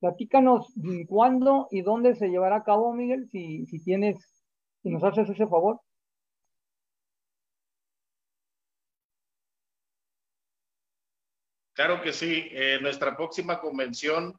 Platícanos 0.00 0.74
cuándo 1.08 1.68
y 1.70 1.80
dónde 1.82 2.14
se 2.14 2.28
llevará 2.28 2.56
a 2.56 2.64
cabo, 2.64 2.92
Miguel, 2.92 3.28
si, 3.30 3.64
si 3.66 3.82
tienes, 3.82 4.44
si 4.82 4.90
nos 4.90 5.02
haces 5.02 5.28
ese 5.30 5.46
favor. 5.46 5.80
Claro 11.72 12.00
que 12.00 12.12
sí. 12.12 12.48
Eh, 12.50 12.78
nuestra 12.80 13.16
próxima 13.16 13.60
convención 13.60 14.34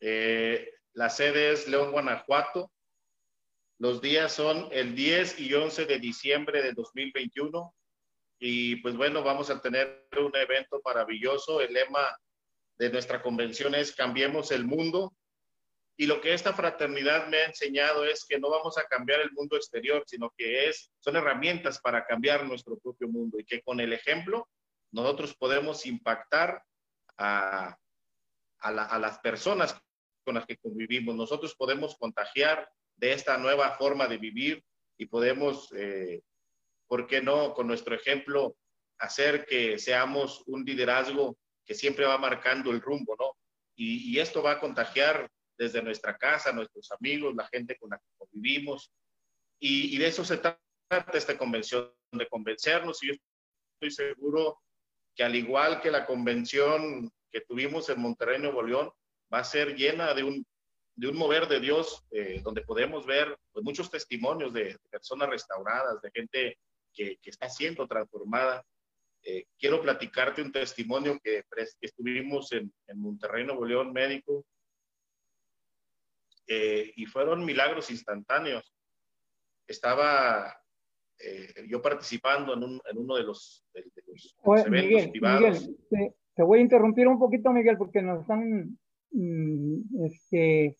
eh, 0.00 0.68
la 0.94 1.10
sede 1.10 1.52
es 1.52 1.66
León, 1.66 1.90
Guanajuato. 1.90 2.70
Los 3.78 4.00
días 4.00 4.32
son 4.32 4.68
el 4.70 4.94
10 4.94 5.40
y 5.40 5.52
11 5.52 5.86
de 5.86 5.98
diciembre 5.98 6.62
de 6.62 6.72
2021. 6.72 7.74
Y 8.38 8.76
pues 8.76 8.96
bueno, 8.96 9.24
vamos 9.24 9.50
a 9.50 9.60
tener 9.60 10.06
un 10.16 10.34
evento 10.36 10.80
maravilloso. 10.84 11.60
El 11.60 11.72
lema 11.72 12.16
de 12.78 12.90
nuestra 12.90 13.20
convención 13.20 13.74
es 13.74 13.92
Cambiemos 13.92 14.52
el 14.52 14.64
mundo. 14.64 15.12
Y 15.96 16.06
lo 16.06 16.20
que 16.20 16.32
esta 16.32 16.52
fraternidad 16.52 17.26
me 17.26 17.38
ha 17.38 17.46
enseñado 17.46 18.04
es 18.04 18.24
que 18.24 18.38
no 18.38 18.50
vamos 18.50 18.78
a 18.78 18.84
cambiar 18.84 19.20
el 19.20 19.32
mundo 19.32 19.56
exterior, 19.56 20.04
sino 20.06 20.32
que 20.36 20.68
es, 20.68 20.92
son 21.00 21.16
herramientas 21.16 21.80
para 21.80 22.04
cambiar 22.04 22.44
nuestro 22.44 22.78
propio 22.78 23.08
mundo 23.08 23.38
y 23.38 23.44
que 23.44 23.62
con 23.62 23.80
el 23.80 23.92
ejemplo 23.92 24.48
nosotros 24.92 25.34
podemos 25.36 25.86
impactar 25.86 26.62
a, 27.16 27.76
a 28.58 28.98
las 28.98 29.18
personas 29.20 29.80
con 30.24 30.34
las 30.34 30.46
que 30.46 30.56
convivimos. 30.56 31.14
Nosotros 31.14 31.54
podemos 31.54 31.96
contagiar 31.96 32.68
de 32.96 33.12
esta 33.12 33.36
nueva 33.38 33.76
forma 33.76 34.06
de 34.06 34.18
vivir 34.18 34.64
y 34.96 35.06
podemos, 35.06 35.72
eh, 35.76 36.22
¿por 36.86 37.06
qué 37.06 37.20
no?, 37.20 37.54
con 37.54 37.66
nuestro 37.66 37.94
ejemplo, 37.94 38.56
hacer 38.98 39.44
que 39.46 39.78
seamos 39.78 40.42
un 40.46 40.64
liderazgo 40.64 41.36
que 41.64 41.74
siempre 41.74 42.06
va 42.06 42.18
marcando 42.18 42.70
el 42.70 42.80
rumbo, 42.80 43.16
¿no? 43.18 43.36
Y, 43.76 44.18
esto 44.20 44.40
va 44.40 44.52
a 44.52 44.60
contagiar 44.60 45.28
desde 45.58 45.82
nuestra 45.82 46.16
casa, 46.16 46.52
nuestros 46.52 46.92
amigos, 46.92 47.34
la 47.34 47.48
gente 47.48 47.76
con 47.76 47.90
la 47.90 47.98
que 47.98 48.04
convivimos. 48.16 48.92
Y, 49.58 49.94
y 49.94 49.98
de 49.98 50.06
eso 50.06 50.24
se 50.24 50.36
trata 50.36 50.60
esta 51.12 51.36
convención, 51.36 51.92
de 52.12 52.28
convencernos. 52.28 53.02
Y 53.02 53.08
yo 53.08 53.14
estoy 53.80 53.90
seguro 53.90 54.60
que 55.16 55.24
al 55.24 55.34
igual 55.34 55.80
que 55.80 55.90
la 55.90 56.06
convención 56.06 57.10
que 57.32 57.40
tuvimos 57.40 57.88
en 57.88 58.00
Monterrey, 58.00 58.40
Nuevo 58.40 58.62
León, 58.62 58.92
va 59.34 59.40
a 59.40 59.44
ser 59.44 59.74
llena 59.74 60.14
de 60.14 60.22
un, 60.22 60.46
de 60.94 61.08
un 61.08 61.16
mover 61.16 61.48
de 61.48 61.58
Dios, 61.58 62.06
eh, 62.12 62.40
donde 62.44 62.62
podemos 62.62 63.04
ver 63.04 63.36
pues, 63.52 63.64
muchos 63.64 63.90
testimonios 63.90 64.52
de, 64.52 64.78
personas 64.90 65.28
restauradas, 65.28 66.00
de 66.00 66.10
gente 66.12 66.58
que, 66.92 67.16
que 67.20 67.30
está 67.30 67.48
siendo 67.48 67.88
transformada. 67.88 68.64
Eh, 69.24 69.46
quiero 69.58 69.82
platicarte 69.82 70.40
un 70.42 70.52
testimonio 70.52 71.18
que, 71.22 71.42
que 71.50 71.86
estuvimos 71.86 72.52
en, 72.52 72.72
en, 72.86 73.00
Monterrey, 73.00 73.44
Nuevo 73.44 73.64
León, 73.64 73.92
médico. 73.92 74.44
eh, 76.46 76.92
y 76.94 77.06
fueron 77.06 77.44
milagros 77.44 77.90
instantáneos. 77.90 78.72
Estaba 79.66 80.54
eh, 81.18 81.66
yo 81.68 81.80
participando 81.80 82.54
en, 82.54 82.98
uno 82.98 83.16
de 83.16 83.22
los, 83.22 83.64
eventos 83.72 84.68
Miguel, 84.68 85.10
Miguel 85.12 85.76
te, 86.34 86.42
voy 86.42 86.58
a 86.58 86.62
interrumpir 86.62 87.06
un 87.06 87.18
poquito, 87.18 87.50
Miguel, 87.50 87.78
porque 87.78 88.02
nos 88.02 88.22
están, 88.22 88.78
este, 90.04 90.76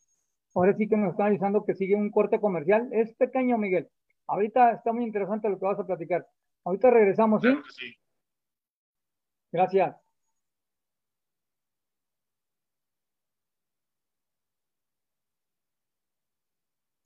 ahora 0.55 0.75
sí 0.75 0.89
que 0.89 0.97
nos 0.97 1.13
están 1.13 1.29
avisando 1.29 1.65
que 1.65 1.75
sigue 1.75 1.95
un 1.95 2.11
corte 2.11 2.41
comercial. 2.41 2.89
Es 2.93 3.15
pequeño, 3.15 3.59
Miguel. 3.59 3.89
Ahorita 4.27 4.73
está 4.73 4.93
muy 4.93 5.05
interesante 5.05 5.49
lo 5.49 5.59
que 5.59 5.67
vas 5.67 5.79
a 5.79 5.87
platicar. 5.87 6.27
Ahorita 6.65 6.91
regresamos, 6.91 7.43
¿sí? 7.43 7.49
sí. 7.77 7.95
Gracias. 9.53 9.97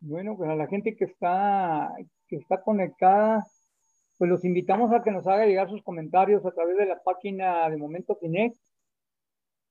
Bueno, 0.00 0.36
pues 0.36 0.48
a 0.48 0.54
la 0.54 0.66
gente 0.68 0.96
que 0.96 1.04
está, 1.04 1.92
que 2.28 2.36
está 2.36 2.62
conectada, 2.62 3.44
pues 4.16 4.30
los 4.30 4.44
invitamos 4.44 4.92
a 4.92 5.02
que 5.02 5.10
nos 5.10 5.26
haga 5.26 5.44
llegar 5.44 5.68
sus 5.68 5.82
comentarios 5.82 6.46
a 6.46 6.52
través 6.52 6.76
de 6.78 6.86
la 6.86 7.02
página 7.02 7.68
de 7.68 7.76
Momento 7.76 8.18
Kinect 8.18 8.56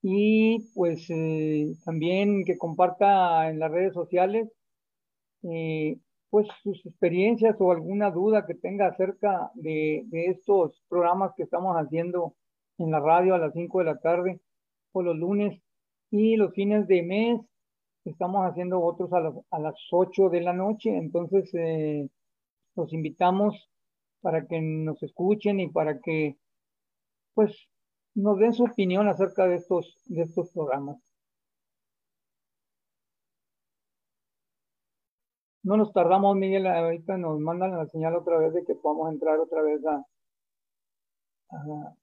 y 0.01 0.69
pues 0.75 1.09
eh, 1.09 1.73
también 1.85 2.45
que 2.45 2.57
comparta 2.57 3.49
en 3.49 3.59
las 3.59 3.71
redes 3.71 3.93
sociales 3.93 4.49
eh, 5.43 5.97
pues 6.29 6.47
sus 6.63 6.85
experiencias 6.85 7.55
o 7.59 7.71
alguna 7.71 8.11
duda 8.11 8.45
que 8.45 8.55
tenga 8.55 8.87
acerca 8.87 9.51
de, 9.55 10.05
estos 10.11 10.83
programas 10.89 11.31
que 11.35 11.43
estamos 11.43 11.75
haciendo 11.75 12.35
en 12.77 12.91
la 12.91 12.99
radio 12.99 13.35
a 13.35 13.39
las 13.39 13.53
5 13.53 13.79
de 13.79 13.85
la 13.85 13.99
tarde 13.99 14.39
o 14.91 15.01
los 15.01 15.15
lunes 15.15 15.61
y 16.11 16.35
los 16.35 16.53
fines 16.53 16.87
de 16.87 17.03
mes 17.03 17.41
estamos 18.05 18.45
haciendo 18.45 18.81
otros 18.81 19.11
a 19.13 19.19
las, 19.19 19.35
a 19.51 19.59
las 19.59 19.75
8 19.91 20.29
de 20.29 20.41
la 20.41 20.53
noche. 20.53 20.95
Entonces, 20.95 21.49
eh, 21.53 22.07
los 22.75 22.93
invitamos 22.93 23.69
para 24.21 24.45
que 24.47 24.61
nos 24.61 25.01
escuchen 25.03 25.59
y 25.59 25.69
para 25.69 25.99
que, 25.99 26.37
pues, 27.33 27.51
nos 28.17 28.39
den 28.39 28.53
su 28.53 28.63
opinión 28.63 29.07
acerca 29.07 29.45
de 29.47 29.55
estos, 29.55 29.95
de 30.05 30.23
estos 30.23 30.49
programas. 30.51 30.97
No 35.63 35.77
nos 35.77 35.93
tardamos, 35.93 36.35
Miguel, 36.35 36.65
ahorita 36.65 37.17
nos 37.17 37.39
mandan 37.39 37.77
la 37.77 37.85
señal 37.87 38.15
otra 38.15 38.39
vez 38.39 38.53
de 38.53 38.65
que 38.65 38.73
podamos 38.73 39.11
entrar 39.11 39.39
otra 39.39 39.61
vez 39.61 39.85
a, 39.85 40.03
a 41.51 41.95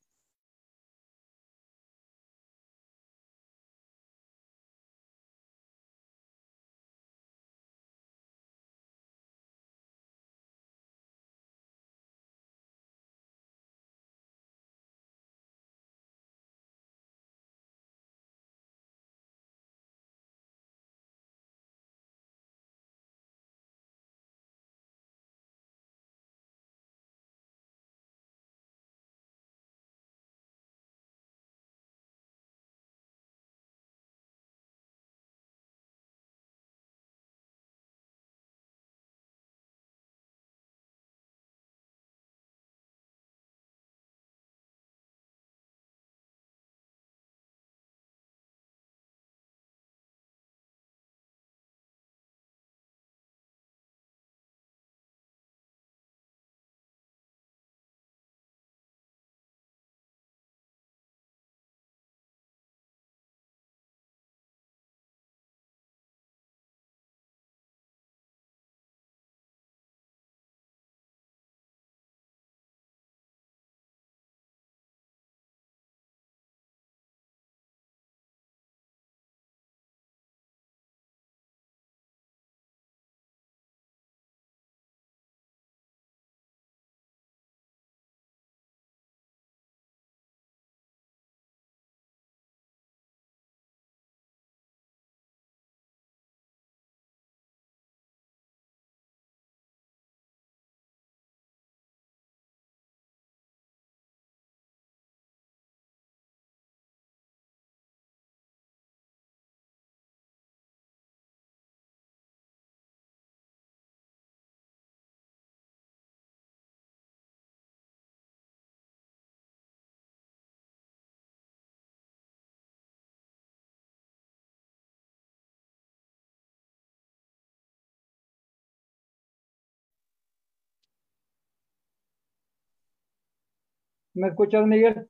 ¿Me 134.14 134.28
escuchas, 134.28 134.64
Miguel? 134.64 135.08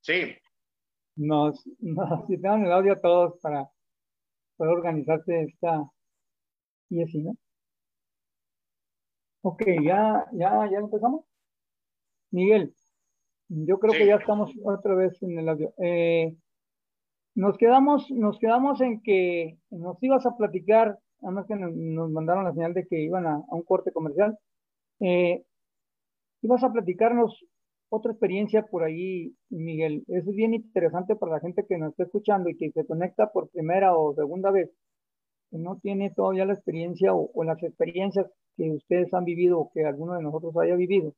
Sí. 0.00 0.36
Nos, 1.16 1.66
nos 1.78 2.28
el 2.28 2.72
audio 2.72 2.92
a 2.92 3.00
todos 3.00 3.38
para 3.40 3.70
poder 4.56 4.74
organizarse 4.74 5.44
esta 5.44 5.90
y 6.90 7.02
así, 7.02 7.22
¿no? 7.22 7.34
Ok, 9.42 9.62
ya, 9.82 10.26
ya, 10.32 10.68
ya 10.70 10.78
empezamos. 10.78 11.24
Miguel, 12.30 12.74
yo 13.48 13.78
creo 13.78 13.92
que 13.92 14.06
ya 14.06 14.16
estamos 14.16 14.50
otra 14.62 14.94
vez 14.94 15.20
en 15.22 15.38
el 15.38 15.48
audio. 15.48 15.72
Eh, 15.78 16.36
nos 17.34 17.56
quedamos, 17.56 18.10
nos 18.10 18.38
quedamos 18.38 18.80
en 18.82 19.02
que 19.02 19.58
nos 19.70 20.00
ibas 20.02 20.26
a 20.26 20.36
platicar, 20.36 20.98
además 21.22 21.46
que 21.46 21.56
nos, 21.56 22.10
mandaron 22.10 22.44
la 22.44 22.52
señal 22.52 22.74
de 22.74 22.86
que 22.86 23.00
iban 23.00 23.26
a, 23.26 23.42
un 23.48 23.62
corte 23.62 23.90
comercial. 23.90 24.38
Eh, 25.00 25.44
ibas 26.42 26.62
a 26.62 26.72
platicarnos 26.72 27.44
otra 27.94 28.12
experiencia 28.12 28.62
por 28.62 28.84
ahí, 28.84 29.36
Miguel. 29.50 30.02
Es 30.08 30.24
bien 30.24 30.54
interesante 30.54 31.14
para 31.14 31.32
la 31.32 31.40
gente 31.40 31.66
que 31.68 31.76
nos 31.76 31.90
está 31.90 32.04
escuchando 32.04 32.48
y 32.48 32.56
que 32.56 32.72
se 32.72 32.86
conecta 32.86 33.30
por 33.30 33.50
primera 33.50 33.94
o 33.94 34.14
segunda 34.14 34.50
vez, 34.50 34.70
que 35.50 35.58
no 35.58 35.78
tiene 35.78 36.10
todavía 36.10 36.46
la 36.46 36.54
experiencia 36.54 37.12
o, 37.12 37.44
las 37.44 37.62
experiencias 37.62 38.26
que 38.56 38.70
ustedes 38.70 39.12
han 39.12 39.26
vivido 39.26 39.58
o 39.58 39.70
que 39.72 39.84
alguno 39.84 40.14
de 40.14 40.22
nosotros 40.22 40.54
haya 40.56 40.74
vivido. 40.74 41.14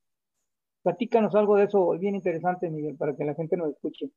Platícanos 0.83 1.33
algo 1.37 1.57
de 1.57 1.67
eso, 1.67 1.95
es 1.95 2.01
bien 2.01 2.17
interesante, 2.17 2.69
Miguel, 2.69 2.97
para 2.97 3.15
que 3.15 3.25
la 3.25 3.37
gente 3.37 3.57
nos 3.57 3.71
escuche. 3.71 4.11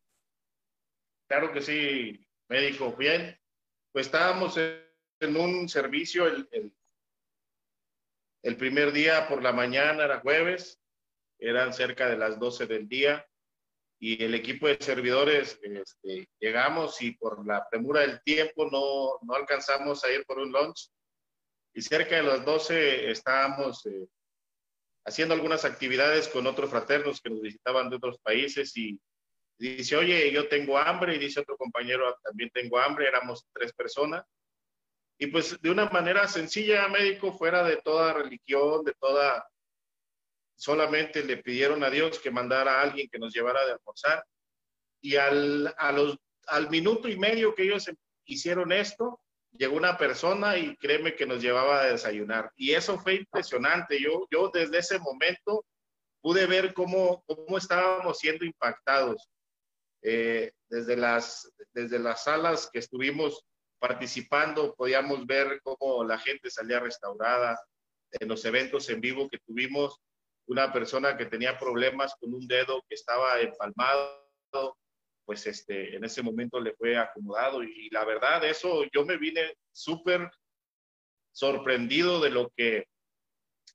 Claro 1.28 1.52
que 1.52 1.62
sí, 1.62 2.26
médico. 2.50 2.96
Bien, 2.98 3.38
pues 3.92 4.08
estábamos 4.08 4.58
en 4.58 5.38
un 5.38 5.70
servicio 5.70 6.26
el, 6.26 6.74
primer 8.58 8.92
día 8.92 9.28
por 9.30 9.44
la 9.44 9.54
mañana, 9.54 10.06
era 10.06 10.22
jueves, 10.22 10.82
eran 11.40 11.74
cerca 11.74 12.10
de 12.10 12.18
las 12.18 12.40
12 12.40 12.66
del 12.68 12.88
día 12.88 13.26
y 14.00 14.24
el 14.24 14.36
equipo 14.36 14.68
de 14.68 14.78
servidores 14.80 15.60
este, 15.62 16.30
llegamos 16.40 17.02
y 17.02 17.12
por 17.12 17.46
la 17.46 17.68
premura 17.70 18.02
del 18.02 18.22
tiempo 18.22 18.70
no, 18.70 19.20
no, 19.24 19.34
alcanzamos 19.36 20.04
a 20.04 20.12
ir 20.12 20.24
por 20.26 20.40
un 20.40 20.52
lunch. 20.52 20.90
Y 21.74 21.82
cerca 21.82 22.18
de 22.18 22.24
las 22.24 22.46
12 22.46 23.12
estábamos 23.12 23.86
eh, 23.88 24.08
haciendo 25.06 25.34
algunas 25.34 25.66
actividades 25.66 26.28
con 26.28 26.46
otros 26.46 26.70
fraternos 26.70 27.22
que 27.22 27.30
nos 27.30 27.42
visitaban 27.42 27.90
de 27.90 27.96
otros 27.96 28.20
países 28.20 28.76
y 28.78 29.00
dice, 29.58 29.96
oye, 29.96 30.32
yo 30.32 30.48
tengo 30.48 30.78
hambre 30.78 31.16
y 31.16 31.20
dice 31.20 31.40
otro 31.40 31.58
compañero, 31.58 32.16
también 32.24 32.50
tengo 32.52 32.78
hambre, 32.80 33.08
éramos 33.08 33.46
tres 33.54 33.74
personas. 33.74 34.26
Y 35.20 35.28
pues 35.28 35.60
de 35.62 35.72
una 35.72 35.90
manera 35.90 36.28
sencilla, 36.28 36.88
médico, 36.90 37.34
fuera 37.34 37.64
de 37.64 37.78
toda 37.78 38.14
religión, 38.14 38.84
de 38.84 38.94
toda, 39.00 39.48
solamente 40.58 41.24
le 41.24 41.38
pidieron 41.38 41.84
a 41.84 41.90
Dios 41.90 42.20
que 42.20 42.32
mandara 42.32 42.80
a 42.80 42.82
alguien 42.82 43.08
que 43.10 43.20
nos 43.20 43.34
llevara 43.34 43.66
de 43.66 43.74
almorzar. 43.74 44.26
Y 45.00 45.16
al, 45.16 45.74
al 45.78 46.70
minuto 46.70 47.08
y 47.08 47.18
medio 47.18 47.54
que 47.54 47.64
ellos 47.64 47.90
hicieron 48.26 48.72
esto, 48.72 49.22
llegó 49.52 49.78
una 49.78 49.98
persona 49.98 50.58
y 50.58 50.76
créeme 50.78 51.16
que 51.16 51.26
nos 51.26 51.42
llevaba 51.42 51.82
a 51.82 51.86
desayunar. 51.86 52.52
Y 52.56 52.74
eso 52.74 53.00
fue 53.00 53.16
impresionante. 53.16 54.02
Yo, 54.02 54.28
yo 54.32 54.50
desde 54.54 54.80
ese 54.80 55.00
momento 55.00 55.64
pude 56.22 56.46
ver 56.46 56.74
cómo, 56.74 57.24
cómo 57.26 57.58
estábamos 57.58 58.18
siendo 58.18 58.44
impactados. 58.44 59.30
Eh, 60.04 60.52
desde, 60.70 60.96
las, 60.96 61.52
desde 61.74 62.00
las 62.00 62.24
salas 62.24 62.70
que 62.72 62.80
estuvimos 62.80 63.44
participando, 63.80 64.74
podíamos 64.76 65.26
ver 65.26 65.60
cómo 65.64 66.04
la 66.04 66.18
gente 66.18 66.50
salía 66.50 66.80
restaurada. 66.80 67.60
En 68.12 68.28
los 68.30 68.46
eventos 68.46 68.90
en 68.90 69.02
vivo 69.02 69.28
que 69.30 69.40
tuvimos, 69.40 70.00
una 70.48 70.72
persona 70.72 71.18
que 71.18 71.26
tenía 71.26 71.58
problemas 71.60 72.16
con 72.20 72.34
un 72.34 72.48
dedo 72.48 72.84
que 72.88 72.96
estaba 72.96 73.40
empalmado, 73.40 74.28
pues 75.26 75.46
este, 75.46 75.96
en 75.96 76.06
ese 76.06 76.24
momento 76.24 76.60
le 76.60 76.74
fue 76.74 76.98
acomodado. 76.98 77.62
Y, 77.62 77.90
la 77.90 78.06
verdad, 78.06 78.44
eso 78.46 78.86
yo 78.94 79.06
me 79.06 79.18
vine 79.18 79.56
súper 79.72 80.32
sorprendido 81.32 82.22
de 82.22 82.30
lo 82.30 82.50
que 82.56 82.88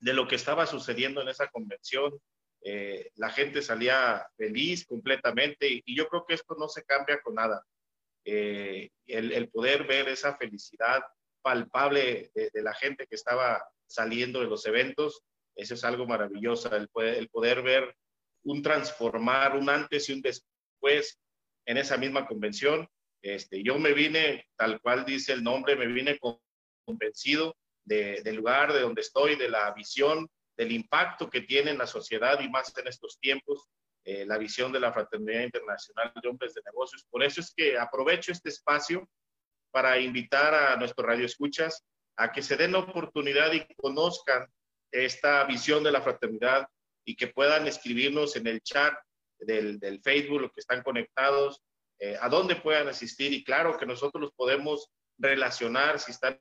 de 0.01 0.15
lo 0.15 0.27
que 0.27 0.35
estaba 0.35 0.67
sucediendo 0.67 1.23
en 1.23 1.29
esa 1.29 1.49
convención. 1.49 2.13
Eh, 2.65 3.11
la 3.15 3.31
gente 3.31 3.63
salía 3.63 4.27
feliz 4.37 4.85
completamente 4.85 5.69
y, 5.69 5.95
yo 5.95 6.09
creo 6.09 6.25
que 6.27 6.35
esto 6.35 6.57
no 6.59 6.69
se 6.69 6.83
cambia 6.85 7.21
con 7.21 7.35
nada. 7.35 7.63
Eh, 8.25 8.91
el, 9.07 9.49
poder 9.51 9.85
ver 9.87 10.09
esa 10.09 10.37
felicidad 10.37 11.03
palpable 11.43 12.33
de, 12.35 12.63
la 12.63 12.75
gente 12.75 13.07
que 13.07 13.15
estaba 13.15 13.65
saliendo 13.87 14.41
de 14.41 14.47
los 14.47 14.67
eventos, 14.67 15.23
eso 15.57 15.75
es 15.75 15.85
algo 15.85 16.07
maravilloso, 16.07 16.75
el 16.75 16.89
poder, 16.89 17.63
ver 17.63 17.95
un 18.45 18.63
transformar, 18.63 19.57
un 19.57 19.69
antes 19.69 20.09
y 20.09 20.13
un 20.13 20.23
después 20.23 21.21
en 21.67 21.77
esa 21.77 21.97
misma 21.97 22.27
convención. 22.27 22.89
Este, 23.23 23.63
yo 23.63 23.79
me 23.79 23.93
vine, 23.93 24.47
tal 24.57 24.81
cual 24.81 25.05
dice 25.05 25.33
el 25.33 25.45
nombre, 25.45 25.77
me 25.77 25.87
vine 25.87 26.19
convencido 26.85 27.57
del 27.85 28.37
lugar 28.37 28.73
de 28.73 28.81
donde 28.81 29.01
estoy, 29.01 29.37
de 29.37 29.49
la 29.49 29.73
visión, 29.73 30.29
del 30.57 30.73
impacto 30.73 31.31
que 31.31 31.43
tiene 31.43 31.71
en 31.71 31.79
la 31.79 31.87
sociedad 31.87 32.41
y 32.41 32.49
más 32.49 32.77
en 32.77 32.89
estos 32.89 33.19
tiempos. 33.21 33.69
Eh, 34.05 34.27
la 34.27 34.37
visión 34.37 34.73
de 34.73 34.81
la 34.81 34.93
Fraternidad 34.93 35.43
Internacional 35.43 36.13
de 36.21 36.29
Hombres 36.29 36.55
de 36.55 36.63
Negocios. 36.67 37.07
Por 37.09 37.23
eso 37.23 37.41
es 37.41 37.53
que 37.55 37.79
aprovecho 37.79 38.33
este 38.33 38.49
espacio 38.49 39.09
para 39.71 39.97
invitar 40.01 40.53
a 40.55 40.77
nuestros 40.77 41.07
radioescuchas 41.07 41.85
a 42.17 42.33
que 42.33 42.43
se 42.43 42.57
den 42.57 42.73
la 42.73 42.81
oportunidad 42.81 43.53
y 43.53 43.65
conozcan 43.77 44.47
esta 44.93 45.45
visión 45.45 45.83
de 45.83 45.91
la 45.91 46.03
fraternidad 46.03 46.67
y 47.05 47.17
que 47.17 47.29
puedan 47.29 47.67
escribirnos 47.67 48.37
en 48.37 48.47
el 48.47 48.61
chat 48.61 48.95
del, 49.41 50.01
Facebook, 50.05 50.43
los 50.43 50.53
que 50.53 50.61
están 50.61 50.83
conectados, 50.83 51.61
eh, 51.99 52.17
a 52.21 52.29
dónde 52.29 52.57
puedan 52.57 52.89
asistir. 52.89 53.33
Y 53.33 53.43
claro 53.43 53.77
que 53.77 53.87
nosotros 53.87 54.21
los 54.21 54.33
podemos 54.33 54.89
relacionar 55.19 55.99
si 55.99 56.13
están 56.13 56.39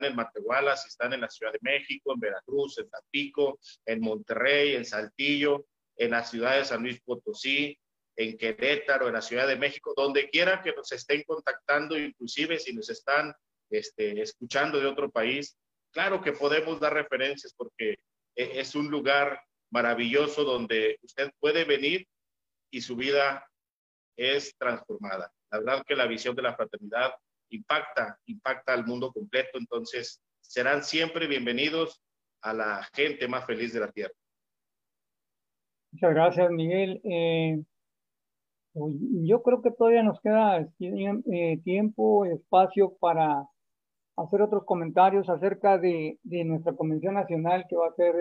en 0.00 0.14
Matehuala, 0.14 0.76
si 0.76 0.88
están 0.88 1.12
en 1.12 1.20
la 1.20 1.30
Ciudad 1.30 1.52
de 1.52 1.58
México, 1.62 2.12
en 2.12 2.20
Veracruz, 2.20 2.78
en 2.78 2.88
Tampico, 2.90 3.58
en 3.86 4.00
Monterrey, 4.00 4.74
en 4.74 4.84
Saltillo, 4.84 5.66
en 5.96 6.10
la 6.10 6.24
ciudad 6.24 6.58
de 6.58 6.64
San 6.64 6.82
Luis 6.82 7.00
Potosí, 7.02 7.78
en 8.16 8.36
Querétaro, 8.36 9.08
en 9.08 9.14
la 9.14 9.22
Ciudad 9.22 9.46
de 9.46 9.56
México, 9.56 9.92
donde 9.96 10.28
quiera 10.30 10.62
que 10.62 10.72
nos 10.72 10.90
estén 10.92 11.22
contactando, 11.24 11.98
inclusive 11.98 12.58
si 12.58 12.72
nos 12.72 12.88
están 12.90 13.34
este, 13.70 14.20
escuchando 14.20 14.80
de 14.80 14.86
otro 14.86 15.10
país, 15.10 15.56
claro 15.94 16.20
que 16.20 16.32
podemos 16.32 16.80
dar 16.80 16.92
referencias 16.92 17.54
porque 17.56 17.96
e, 18.36 18.60
es 18.60 18.74
un 18.74 18.90
lugar 18.90 19.40
maravilloso 19.70 20.44
donde 20.44 20.98
usted 21.02 21.30
puede 21.40 21.64
venir 21.64 22.06
y 22.70 22.80
su 22.80 22.96
vida 22.96 23.46
es 24.16 24.54
transformada. 24.58 25.32
La 25.50 25.58
verdad 25.60 25.84
que 25.86 25.96
la 25.96 26.06
visión 26.06 26.34
de 26.34 26.42
la 26.42 26.54
fraternidad 26.54 27.14
impacta, 27.50 28.18
impacta 28.26 28.74
al 28.74 28.84
mundo 28.84 29.12
completo, 29.12 29.58
entonces 29.58 30.20
serán 30.40 30.82
siempre 30.82 31.26
bienvenidos 31.26 32.02
a 32.42 32.52
la 32.52 32.88
gente 32.92 33.26
más 33.28 33.46
feliz 33.46 33.72
de 33.72 33.80
la 33.80 33.90
tierra. 33.90 34.14
Muchas 35.92 36.10
gracias, 36.10 36.50
Miguel. 36.50 37.00
Eh, 37.04 37.62
yo 38.74 39.42
creo 39.42 39.62
que 39.62 39.70
todavía 39.70 40.02
nos 40.02 40.20
queda 40.20 40.60
eh, 40.60 41.60
tiempo, 41.62 42.26
espacio 42.26 42.96
para 42.98 43.48
hacer 44.16 44.42
otros 44.42 44.64
comentarios 44.64 45.28
acerca 45.28 45.78
de, 45.78 46.18
nuestra 46.24 46.74
convención 46.74 47.14
nacional 47.14 47.66
que 47.68 47.76
va 47.76 47.88
a 47.88 47.94
ser 47.94 48.14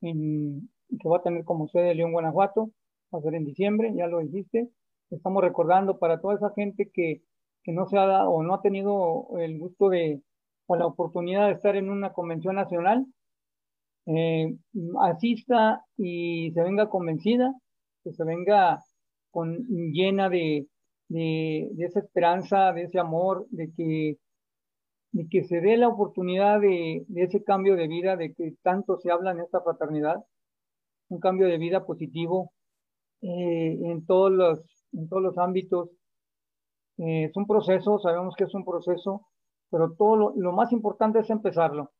en, 0.00 0.68
que 1.00 1.08
va 1.08 1.18
a 1.18 1.22
tener 1.22 1.44
como 1.44 1.68
sede 1.68 1.94
León, 1.94 2.12
Guanajuato, 2.12 2.70
va 3.14 3.18
a 3.18 3.22
ser 3.22 3.34
en 3.34 3.44
diciembre, 3.44 3.92
ya 3.94 4.06
lo 4.06 4.20
dijiste. 4.20 4.68
Estamos 5.10 5.42
recordando 5.42 5.98
para 5.98 6.20
toda 6.20 6.34
esa 6.36 6.50
gente 6.54 6.90
que, 6.92 7.22
que 7.62 7.72
no 7.72 7.86
se 7.86 7.98
ha 7.98 8.06
dado 8.06 8.30
o 8.30 8.42
no 8.42 8.54
ha 8.54 8.62
tenido 8.62 9.28
el 9.38 9.58
gusto 9.58 9.88
de 9.88 10.22
o 10.66 10.76
la 10.76 10.86
oportunidad 10.86 11.48
de 11.48 11.54
estar 11.54 11.76
en 11.76 11.90
una 11.90 12.12
convención 12.12 12.54
nacional, 12.56 13.04
eh, 14.06 14.54
asista 15.00 15.84
y 15.96 16.50
se 16.52 16.62
venga 16.62 16.88
convencida, 16.88 17.52
que 18.02 18.12
se 18.12 18.24
venga 18.24 18.78
con, 19.30 19.56
llena 19.92 20.28
de, 20.28 20.66
de, 21.08 21.70
esa 21.78 22.00
esperanza, 22.00 22.72
de 22.72 22.82
ese 22.84 22.98
amor, 22.98 23.46
de 23.50 23.70
que, 23.76 24.16
de 25.12 25.28
que 25.28 25.44
se 25.44 25.60
dé 25.60 25.76
la 25.76 25.88
oportunidad 25.88 26.60
de, 26.60 27.06
ese 27.16 27.44
cambio 27.44 27.76
de 27.76 27.88
vida, 27.88 28.16
de 28.16 28.34
que 28.34 28.54
tanto 28.62 28.98
se 28.98 29.10
habla 29.10 29.32
en 29.32 29.40
esta 29.40 29.60
fraternidad, 29.60 30.24
un 31.08 31.20
cambio 31.20 31.46
de 31.46 31.58
vida 31.58 31.84
positivo 31.86 32.52
eh, 33.22 33.78
en, 33.82 34.06
todos 34.06 34.32
los, 34.32 34.60
en 34.92 35.08
todos 35.08 35.22
los 35.22 35.38
ámbitos. 35.38 35.90
Eh, 36.98 37.24
es 37.24 37.36
un 37.36 37.46
proceso, 37.46 37.98
sabemos 37.98 38.34
que 38.36 38.44
es 38.44 38.54
un 38.54 38.64
proceso, 38.64 39.26
pero 39.70 39.92
todo 39.92 40.32
lo 40.36 40.52
más 40.52 40.72
importante 40.72 41.20
es 41.20 41.30
empezarlo 41.30 41.90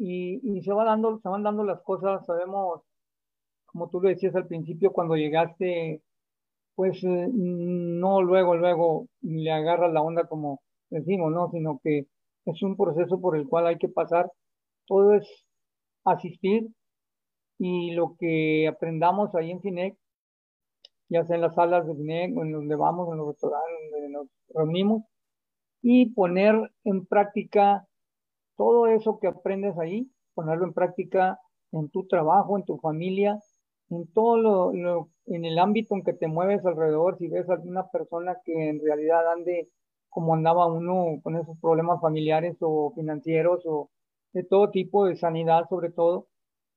y, 0.00 0.62
se, 0.62 0.72
va 0.72 0.84
dando, 0.84 1.18
se 1.18 1.28
van 1.28 1.42
dando 1.42 1.62
las 1.64 1.82
cosas, 1.82 2.24
sabemos, 2.24 2.82
como 3.66 3.90
tú 3.90 4.00
lo 4.00 4.08
decías 4.08 4.34
al 4.34 4.46
principio, 4.46 4.92
cuando 4.92 5.16
llegaste, 5.16 6.02
pues 6.74 7.02
eh, 7.04 7.28
no 7.32 8.22
luego, 8.22 8.56
luego 8.56 9.06
le 9.22 9.52
agarras 9.52 9.92
la 9.92 10.02
onda 10.02 10.26
como 10.26 10.62
decimos, 10.88 11.32
¿no? 11.32 11.50
Sino 11.50 11.80
que 11.82 12.06
es 12.50 12.62
un 12.62 12.76
proceso 12.76 13.20
por 13.20 13.36
el 13.36 13.48
cual 13.48 13.66
hay 13.66 13.78
que 13.78 13.88
pasar, 13.88 14.30
todo 14.86 15.14
es 15.14 15.46
asistir 16.04 16.68
y 17.58 17.92
lo 17.92 18.16
que 18.18 18.66
aprendamos 18.68 19.34
ahí 19.34 19.50
en 19.50 19.60
FINEC, 19.60 19.96
ya 21.08 21.24
sea 21.26 21.36
en 21.36 21.42
las 21.42 21.54
salas 21.54 21.86
de 21.86 21.94
FINEC 21.94 22.36
o 22.36 22.42
en 22.42 22.52
donde 22.52 22.76
vamos, 22.76 23.10
en 23.12 23.18
los 23.18 23.28
restaurantes, 23.28 23.90
donde 23.92 24.08
nos 24.10 24.26
reunimos, 24.54 25.04
y 25.82 26.10
poner 26.10 26.54
en 26.84 27.06
práctica 27.06 27.86
todo 28.56 28.86
eso 28.86 29.18
que 29.18 29.28
aprendes 29.28 29.78
ahí, 29.78 30.10
ponerlo 30.34 30.66
en 30.66 30.74
práctica 30.74 31.38
en 31.72 31.88
tu 31.90 32.06
trabajo, 32.06 32.58
en 32.58 32.64
tu 32.64 32.78
familia, 32.78 33.38
en 33.90 34.06
todo 34.12 34.72
lo, 34.72 35.08
en 35.26 35.44
el 35.44 35.58
ámbito 35.58 35.94
en 35.94 36.02
que 36.02 36.12
te 36.12 36.28
mueves 36.28 36.64
alrededor, 36.64 37.18
si 37.18 37.28
ves 37.28 37.48
alguna 37.48 37.88
persona 37.88 38.36
que 38.44 38.68
en 38.68 38.80
realidad 38.80 39.32
ande 39.32 39.68
como 40.10 40.34
andaba 40.34 40.66
uno 40.66 41.20
con 41.22 41.36
esos 41.36 41.58
problemas 41.60 42.00
familiares 42.00 42.56
o 42.60 42.92
financieros 42.94 43.62
o 43.66 43.90
de 44.32 44.44
todo 44.44 44.70
tipo 44.70 45.06
de 45.06 45.16
sanidad 45.16 45.64
sobre 45.68 45.90
todo, 45.90 46.28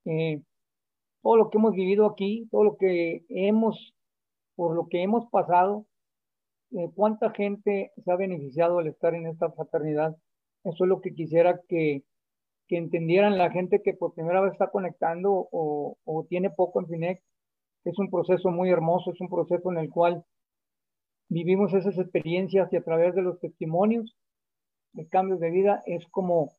eh, 0.05 0.41
todo 1.21 1.37
lo 1.37 1.49
que 1.49 1.57
hemos 1.57 1.73
vivido 1.73 2.05
aquí, 2.07 2.47
todo 2.51 2.63
lo 2.63 2.77
que 2.77 3.25
hemos, 3.29 3.93
por 4.55 4.75
lo 4.75 4.87
que 4.89 5.03
hemos 5.03 5.29
pasado, 5.29 5.85
eh, 6.71 6.89
cuánta 6.95 7.31
gente 7.31 7.91
se 8.03 8.11
ha 8.11 8.15
beneficiado 8.15 8.79
al 8.79 8.87
estar 8.87 9.13
en 9.15 9.27
esta 9.27 9.51
fraternidad 9.51 10.15
eso 10.63 10.85
es 10.85 10.89
lo 10.89 11.01
que 11.01 11.13
quisiera 11.13 11.59
que, 11.67 12.03
que 12.67 12.77
entendieran 12.77 13.37
la 13.37 13.51
gente 13.51 13.81
que 13.81 13.93
por 13.93 14.13
primera 14.13 14.41
vez 14.41 14.53
está 14.53 14.69
conectando 14.71 15.47
o, 15.51 15.97
o 16.05 16.25
tiene 16.25 16.49
poco 16.49 16.79
en 16.79 16.87
Finex. 16.87 17.21
Es 17.83 17.97
un 17.99 18.09
proceso 18.09 18.49
muy 18.49 18.69
hermoso, 18.69 19.11
es 19.11 19.19
un 19.19 19.29
proceso 19.29 19.71
en 19.71 19.77
el 19.77 19.89
cual 19.89 20.23
vivimos 21.29 21.73
esas 21.73 21.97
experiencias 21.97 22.71
y 22.71 22.75
a 22.75 22.83
través 22.83 23.15
de 23.15 23.21
los 23.21 23.39
testimonios 23.39 24.15
de 24.93 25.07
cambios 25.07 25.39
de 25.39 25.51
vida 25.51 25.83
es 25.85 26.05
como, 26.07 26.53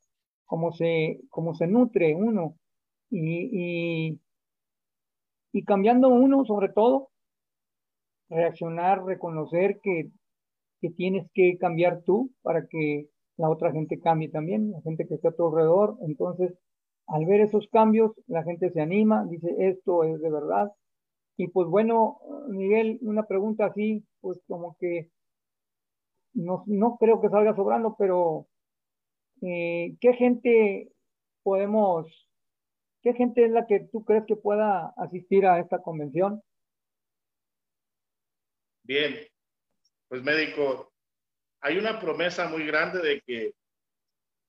como, 0.44 0.72
se, 0.72 1.20
como 1.30 1.54
se 1.54 1.66
nutre 1.66 2.14
uno 2.14 2.56
y, 3.10 4.18
y, 5.52 5.64
cambiando 5.64 6.08
uno 6.08 6.44
sobre 6.44 6.68
todo, 6.68 7.10
reaccionar, 8.28 9.04
reconocer 9.04 9.80
que, 9.80 10.10
que 10.80 10.90
tienes 10.90 11.30
que 11.32 11.56
cambiar 11.58 12.02
tú 12.02 12.32
para 12.42 12.66
que 12.66 13.08
la 13.36 13.50
otra 13.50 13.72
gente 13.72 14.00
cambie 14.00 14.30
también, 14.30 14.72
la 14.72 14.80
gente 14.82 15.06
que 15.06 15.14
está 15.14 15.28
a 15.28 15.32
tu 15.32 15.46
alrededor. 15.46 15.96
Entonces, 16.02 16.52
al 17.06 17.26
ver 17.26 17.40
esos 17.40 17.68
cambios, 17.68 18.12
la 18.26 18.42
gente 18.42 18.70
se 18.70 18.80
anima, 18.80 19.24
dice, 19.26 19.54
esto 19.58 20.04
es 20.04 20.20
de 20.20 20.30
verdad. 20.30 20.72
Y 21.36 21.48
pues 21.48 21.68
bueno, 21.68 22.20
Miguel, 22.48 22.98
una 23.02 23.26
pregunta 23.26 23.66
así, 23.66 24.04
pues 24.20 24.40
como 24.46 24.76
que 24.78 25.10
no, 26.34 26.64
no 26.66 26.96
creo 26.98 27.20
que 27.20 27.28
salga 27.28 27.54
sobrando, 27.54 27.96
pero 27.98 28.46
eh, 29.42 29.96
¿qué 30.00 30.12
gente 30.14 30.92
podemos, 31.42 32.06
qué 33.02 33.14
gente 33.14 33.44
es 33.44 33.50
la 33.50 33.66
que 33.66 33.80
tú 33.90 34.04
crees 34.04 34.24
que 34.26 34.36
pueda 34.36 34.94
asistir 34.96 35.46
a 35.46 35.58
esta 35.58 35.82
convención? 35.82 36.42
Bien, 38.84 39.14
pues 40.08 40.22
médico, 40.22 40.92
hay 41.60 41.78
una 41.78 41.98
promesa 41.98 42.48
muy 42.48 42.66
grande 42.66 43.00
de 43.00 43.20
que, 43.22 43.54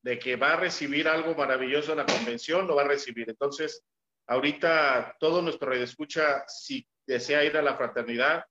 de 0.03 0.19
que 0.19 0.35
va 0.35 0.53
a 0.53 0.57
recibir 0.57 1.07
algo 1.07 1.33
maravilloso 1.33 1.91
en 1.91 1.99
la 1.99 2.05
convención, 2.05 2.67
lo 2.67 2.75
va 2.75 2.83
a 2.83 2.87
recibir. 2.87 3.29
Entonces, 3.29 3.83
ahorita 4.27 5.15
todo 5.19 5.41
nuestro 5.41 5.73
escucha, 5.73 6.43
si 6.47 6.87
desea 7.07 7.43
ir 7.43 7.57
a 7.57 7.61
la 7.61 7.75
fraternidad, 7.75 8.45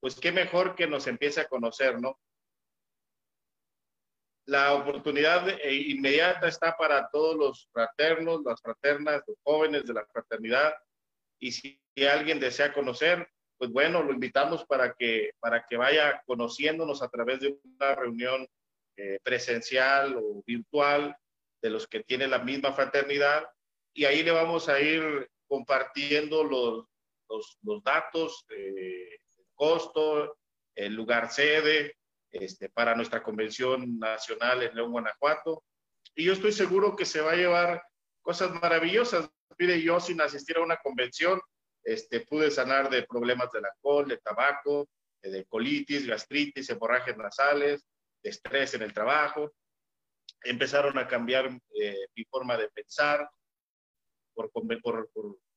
pues 0.00 0.18
qué 0.18 0.32
mejor 0.32 0.74
que 0.74 0.86
nos 0.86 1.06
empiece 1.06 1.40
a 1.40 1.48
conocer, 1.48 2.00
¿no? 2.00 2.18
La 4.46 4.74
oportunidad 4.74 5.48
eh, 5.48 5.72
inmediata 5.72 6.48
está 6.48 6.76
para 6.76 7.08
todos 7.10 7.36
los 7.36 7.68
fraternos, 7.72 8.42
las 8.44 8.60
fraternas, 8.60 9.22
los 9.26 9.36
jóvenes 9.44 9.86
de 9.86 9.94
la 9.94 10.04
fraternidad. 10.06 10.74
Y 11.40 11.52
si 11.52 11.80
alguien 12.10 12.40
desea 12.40 12.72
conocer, 12.72 13.28
pues 13.56 13.70
bueno, 13.70 14.02
lo 14.02 14.12
invitamos 14.12 14.64
para 14.66 14.92
que, 14.94 15.30
para 15.38 15.64
que 15.64 15.76
vaya 15.76 16.20
conociéndonos 16.26 17.00
a 17.00 17.08
través 17.08 17.38
de 17.38 17.56
una 17.62 17.94
reunión 17.94 18.44
eh, 18.96 19.20
presencial 19.22 20.16
o 20.16 20.42
virtual 20.44 21.16
de 21.62 21.70
los 21.70 21.86
que 21.86 22.02
tienen 22.02 22.30
la 22.30 22.40
misma 22.40 22.72
fraternidad. 22.72 23.44
Y 23.94 24.04
ahí 24.04 24.22
le 24.22 24.30
vamos 24.30 24.68
a 24.68 24.80
ir 24.80 25.28
compartiendo 25.46 26.44
los, 26.44 26.86
los, 27.62 27.82
datos, 27.82 28.44
eh, 28.50 29.18
el 29.38 29.46
costo, 29.54 30.38
el 30.74 30.94
lugar 30.94 31.30
sede 31.30 31.96
este, 32.30 32.70
para 32.70 32.94
nuestra 32.94 33.22
convención 33.22 33.98
nacional 33.98 34.62
en 34.62 34.74
León, 34.74 34.92
Guanajuato. 34.92 35.64
Y 36.14 36.24
yo 36.24 36.32
estoy 36.32 36.52
seguro 36.52 36.96
que 36.96 37.04
se 37.04 37.20
va 37.20 37.32
a 37.32 37.36
llevar 37.36 37.82
cosas 38.22 38.50
maravillosas. 38.52 39.28
Mire, 39.58 39.80
yo 39.82 40.00
sin 40.00 40.20
asistir 40.20 40.56
a 40.56 40.62
una 40.62 40.78
convención, 40.78 41.40
este, 41.84 42.20
pude 42.20 42.50
sanar 42.50 42.88
de 42.90 43.02
problemas 43.02 43.50
del 43.52 43.64
alcohol, 43.64 44.08
de 44.08 44.18
tabaco, 44.18 44.88
de 45.20 45.44
colitis, 45.44 46.06
gastritis, 46.06 46.70
hemorragias 46.70 47.16
nasales, 47.16 47.84
de 48.22 48.30
estrés 48.30 48.74
en 48.74 48.82
el 48.82 48.92
trabajo. 48.92 49.52
Empezaron 50.44 50.98
a 50.98 51.06
cambiar 51.06 51.46
eh, 51.78 52.06
mi 52.14 52.24
forma 52.24 52.56
de 52.56 52.68
pensar. 52.70 53.28
Por, 54.34 54.50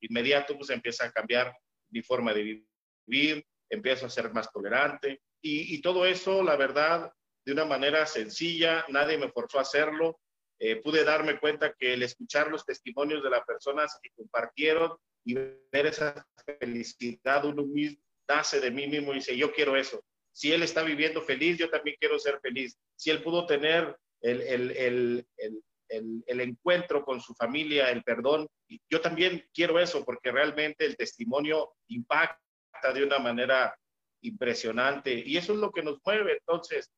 inmediato, 0.01 0.57
pues 0.57 0.69
empieza 0.69 1.05
a 1.05 1.11
cambiar 1.11 1.53
mi 1.89 2.01
forma 2.01 2.33
de 2.33 2.63
vivir, 3.07 3.45
empiezo 3.69 4.05
a 4.05 4.09
ser 4.09 4.31
más 4.33 4.51
tolerante 4.51 5.21
y, 5.47 5.79
todo 5.81 6.07
eso, 6.07 6.41
la 6.41 6.55
verdad, 6.55 7.11
de 7.45 7.53
una 7.53 7.65
manera 7.65 8.07
sencilla, 8.07 8.83
nadie 8.89 9.17
me 9.19 9.29
forzó 9.29 9.59
a 9.59 9.61
hacerlo. 9.61 10.19
Eh, 10.59 10.77
pude 10.77 11.03
darme 11.03 11.39
cuenta 11.39 11.75
que 11.77 11.93
el 11.93 12.01
escuchar 12.01 12.49
los 12.49 12.65
testimonios 12.65 13.21
de 13.21 13.29
las 13.29 13.45
personas 13.45 13.99
que 14.01 14.09
compartieron 14.15 14.97
y 15.23 15.35
ver 15.35 15.85
esa 15.85 16.25
felicidad 16.59 17.45
uno 17.45 17.63
mismo, 17.63 18.01
nace 18.27 18.59
de 18.59 18.71
mí 18.71 18.87
mismo 18.87 19.11
y 19.11 19.17
dice, 19.17 19.37
yo 19.37 19.53
quiero 19.53 19.75
eso. 19.75 20.03
Si 20.33 20.51
él 20.51 20.63
está 20.63 20.81
viviendo 20.81 21.21
feliz, 21.21 21.59
yo 21.59 21.69
también 21.69 21.95
quiero 21.99 22.17
ser 22.17 22.39
feliz. 22.41 22.75
Si 22.95 23.11
él 23.11 23.21
pudo 23.21 23.45
tener 23.45 23.95
el, 24.21 24.41
el, 24.41 25.27
el, 25.37 25.63
encuentro 25.89 27.03
con 27.03 27.21
su 27.21 27.33
familia, 27.35 27.89
el 27.89 28.03
perdón. 28.03 28.47
Yo 28.89 29.01
también 29.01 29.47
quiero 29.53 29.79
eso 29.79 30.03
porque 30.03 30.31
realmente 30.31 30.85
el 30.85 30.97
testimonio 30.97 31.73
impacta 31.87 32.93
de 32.93 33.03
una 33.03 33.19
manera 33.19 33.75
impresionante 34.21 35.13
y 35.25 35.37
eso 35.37 35.53
es 35.53 35.59
lo 35.59 35.71
que 35.71 35.83
nos 35.83 35.99
mueve. 36.05 36.33
Entonces, 36.33 36.91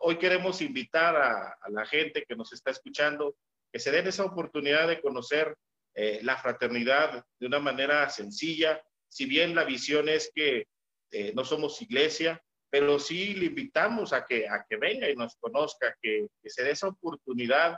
hoy 0.00 0.16
queremos 0.16 0.60
invitar 0.62 1.16
a, 1.16 1.56
la 1.70 1.84
gente 1.86 2.24
que 2.26 2.36
nos 2.36 2.52
está 2.52 2.70
escuchando 2.70 3.36
que 3.72 3.78
se 3.78 3.90
den 3.90 4.06
esa 4.06 4.24
oportunidad 4.24 4.88
de 4.88 5.00
conocer 5.00 5.56
eh, 5.94 6.20
la 6.22 6.36
fraternidad 6.36 7.24
de 7.38 7.46
una 7.46 7.60
manera 7.60 8.08
sencilla. 8.08 8.82
Si 9.08 9.26
bien 9.26 9.54
la 9.54 9.64
visión 9.64 10.08
es 10.08 10.30
que 10.34 10.66
eh, 11.12 11.32
no 11.34 11.44
somos 11.44 11.80
iglesia, 11.82 12.42
pero 12.70 12.98
sí 12.98 13.34
le 13.34 13.46
invitamos 13.46 14.12
a 14.12 14.24
que, 14.24 14.48
a 14.48 14.64
que 14.68 14.76
venga 14.76 15.08
y 15.08 15.16
nos 15.16 15.36
conozca, 15.36 15.94
que, 16.00 16.28
que 16.40 16.50
se 16.50 16.62
dé 16.62 16.70
esa 16.70 16.88
oportunidad 16.88 17.76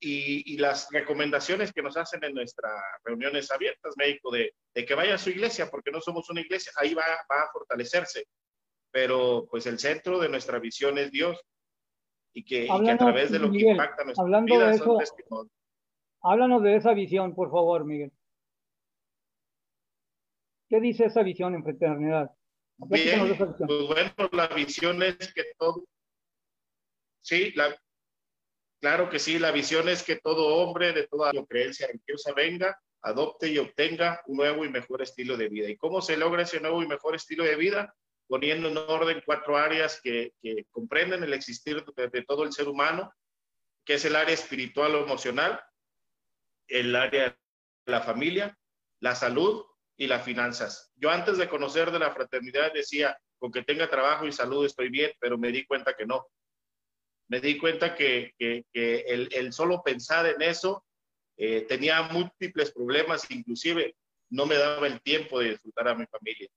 y, 0.00 0.56
las 0.58 0.88
recomendaciones 0.90 1.72
que 1.72 1.82
nos 1.82 1.96
hacen 1.96 2.22
en 2.24 2.34
nuestras 2.34 2.72
reuniones 3.04 3.50
abiertas, 3.50 3.94
médico, 3.96 4.30
de, 4.30 4.52
que 4.74 4.94
vaya 4.94 5.14
a 5.14 5.18
su 5.18 5.30
iglesia, 5.30 5.68
porque 5.70 5.90
no 5.90 6.00
somos 6.00 6.28
una 6.30 6.40
iglesia, 6.40 6.72
ahí 6.76 6.94
va, 6.94 7.02
a 7.02 7.50
fortalecerse. 7.52 8.26
Pero 8.90 9.46
pues 9.50 9.66
el 9.66 9.78
centro 9.78 10.18
de 10.18 10.28
nuestra 10.28 10.58
visión 10.58 10.98
es 10.98 11.10
Dios 11.10 11.38
y 12.32 12.44
que, 12.44 12.68
a 12.70 12.96
través 12.96 13.30
de 13.30 13.38
lo 13.38 13.50
que 13.50 13.58
impacta 13.58 14.04
nuestra 14.04 14.40
vida 14.40 14.72
eso, 14.72 14.98
Háblanos 16.22 16.62
de 16.62 16.76
esa 16.76 16.94
visión, 16.94 17.34
por 17.34 17.50
favor, 17.50 17.84
Miguel. 17.84 18.12
¿Qué 20.68 20.80
dice 20.80 21.06
esa 21.06 21.22
visión 21.22 21.54
en 21.54 21.62
fraternidad? 21.62 22.30
Bien, 22.76 23.36
pues 23.36 23.86
bueno, 23.86 24.30
la 24.32 24.48
visión 24.48 25.02
es 25.02 25.32
que 25.34 25.44
todo, 25.58 25.84
sí, 27.20 27.52
la, 27.52 27.76
Claro 28.80 29.10
que 29.10 29.18
sí, 29.18 29.38
la 29.38 29.50
visión 29.50 29.88
es 29.88 30.04
que 30.04 30.16
todo 30.16 30.56
hombre 30.56 30.92
de 30.92 31.08
toda 31.08 31.32
creencia 31.48 31.88
religiosa 31.88 32.32
venga, 32.32 32.80
adopte 33.02 33.48
y 33.48 33.58
obtenga 33.58 34.22
un 34.26 34.36
nuevo 34.36 34.64
y 34.64 34.68
mejor 34.68 35.02
estilo 35.02 35.36
de 35.36 35.48
vida. 35.48 35.68
¿Y 35.68 35.76
cómo 35.76 36.00
se 36.00 36.16
logra 36.16 36.42
ese 36.42 36.60
nuevo 36.60 36.82
y 36.82 36.86
mejor 36.86 37.16
estilo 37.16 37.44
de 37.44 37.56
vida? 37.56 37.94
Poniendo 38.28 38.68
en 38.68 38.76
orden 38.76 39.22
cuatro 39.24 39.56
áreas 39.56 40.00
que, 40.00 40.32
comprenden 40.70 41.24
el 41.24 41.32
existir 41.32 41.84
de, 41.84 42.22
todo 42.22 42.44
el 42.44 42.52
ser 42.52 42.68
humano, 42.68 43.12
que 43.84 43.94
es 43.94 44.04
el 44.04 44.14
área 44.14 44.34
espiritual 44.34 44.94
o 44.94 45.02
emocional, 45.02 45.60
el 46.68 46.94
área 46.94 47.36
de 47.86 47.92
la 47.92 48.02
familia, 48.02 48.56
la 49.00 49.14
salud 49.14 49.64
y 49.96 50.06
las 50.06 50.24
finanzas. 50.24 50.92
Yo 50.94 51.10
antes 51.10 51.38
de 51.38 51.48
conocer 51.48 51.90
de 51.90 51.98
la 51.98 52.12
fraternidad 52.12 52.72
decía, 52.72 53.18
con 53.38 53.50
que 53.50 53.62
tenga 53.64 53.88
trabajo 53.88 54.26
y 54.26 54.32
salud 54.32 54.66
estoy 54.66 54.88
bien, 54.88 55.12
pero 55.18 55.38
me 55.38 55.50
di 55.50 55.64
cuenta 55.64 55.94
que 55.94 56.06
no 56.06 56.26
me 57.28 57.40
di 57.40 57.58
cuenta 57.58 57.94
que, 57.94 58.34
el, 58.38 59.52
solo 59.52 59.82
pensar 59.82 60.26
en 60.26 60.42
eso 60.42 60.84
eh, 61.36 61.62
tenía 61.68 62.02
múltiples 62.02 62.72
problemas, 62.72 63.30
inclusive 63.30 63.94
no 64.30 64.46
me 64.46 64.56
daba 64.56 64.86
el 64.86 65.00
tiempo 65.02 65.38
de 65.40 65.50
disfrutar 65.50 65.88
a 65.88 65.94
mi 65.94 66.06
familia. 66.06 66.48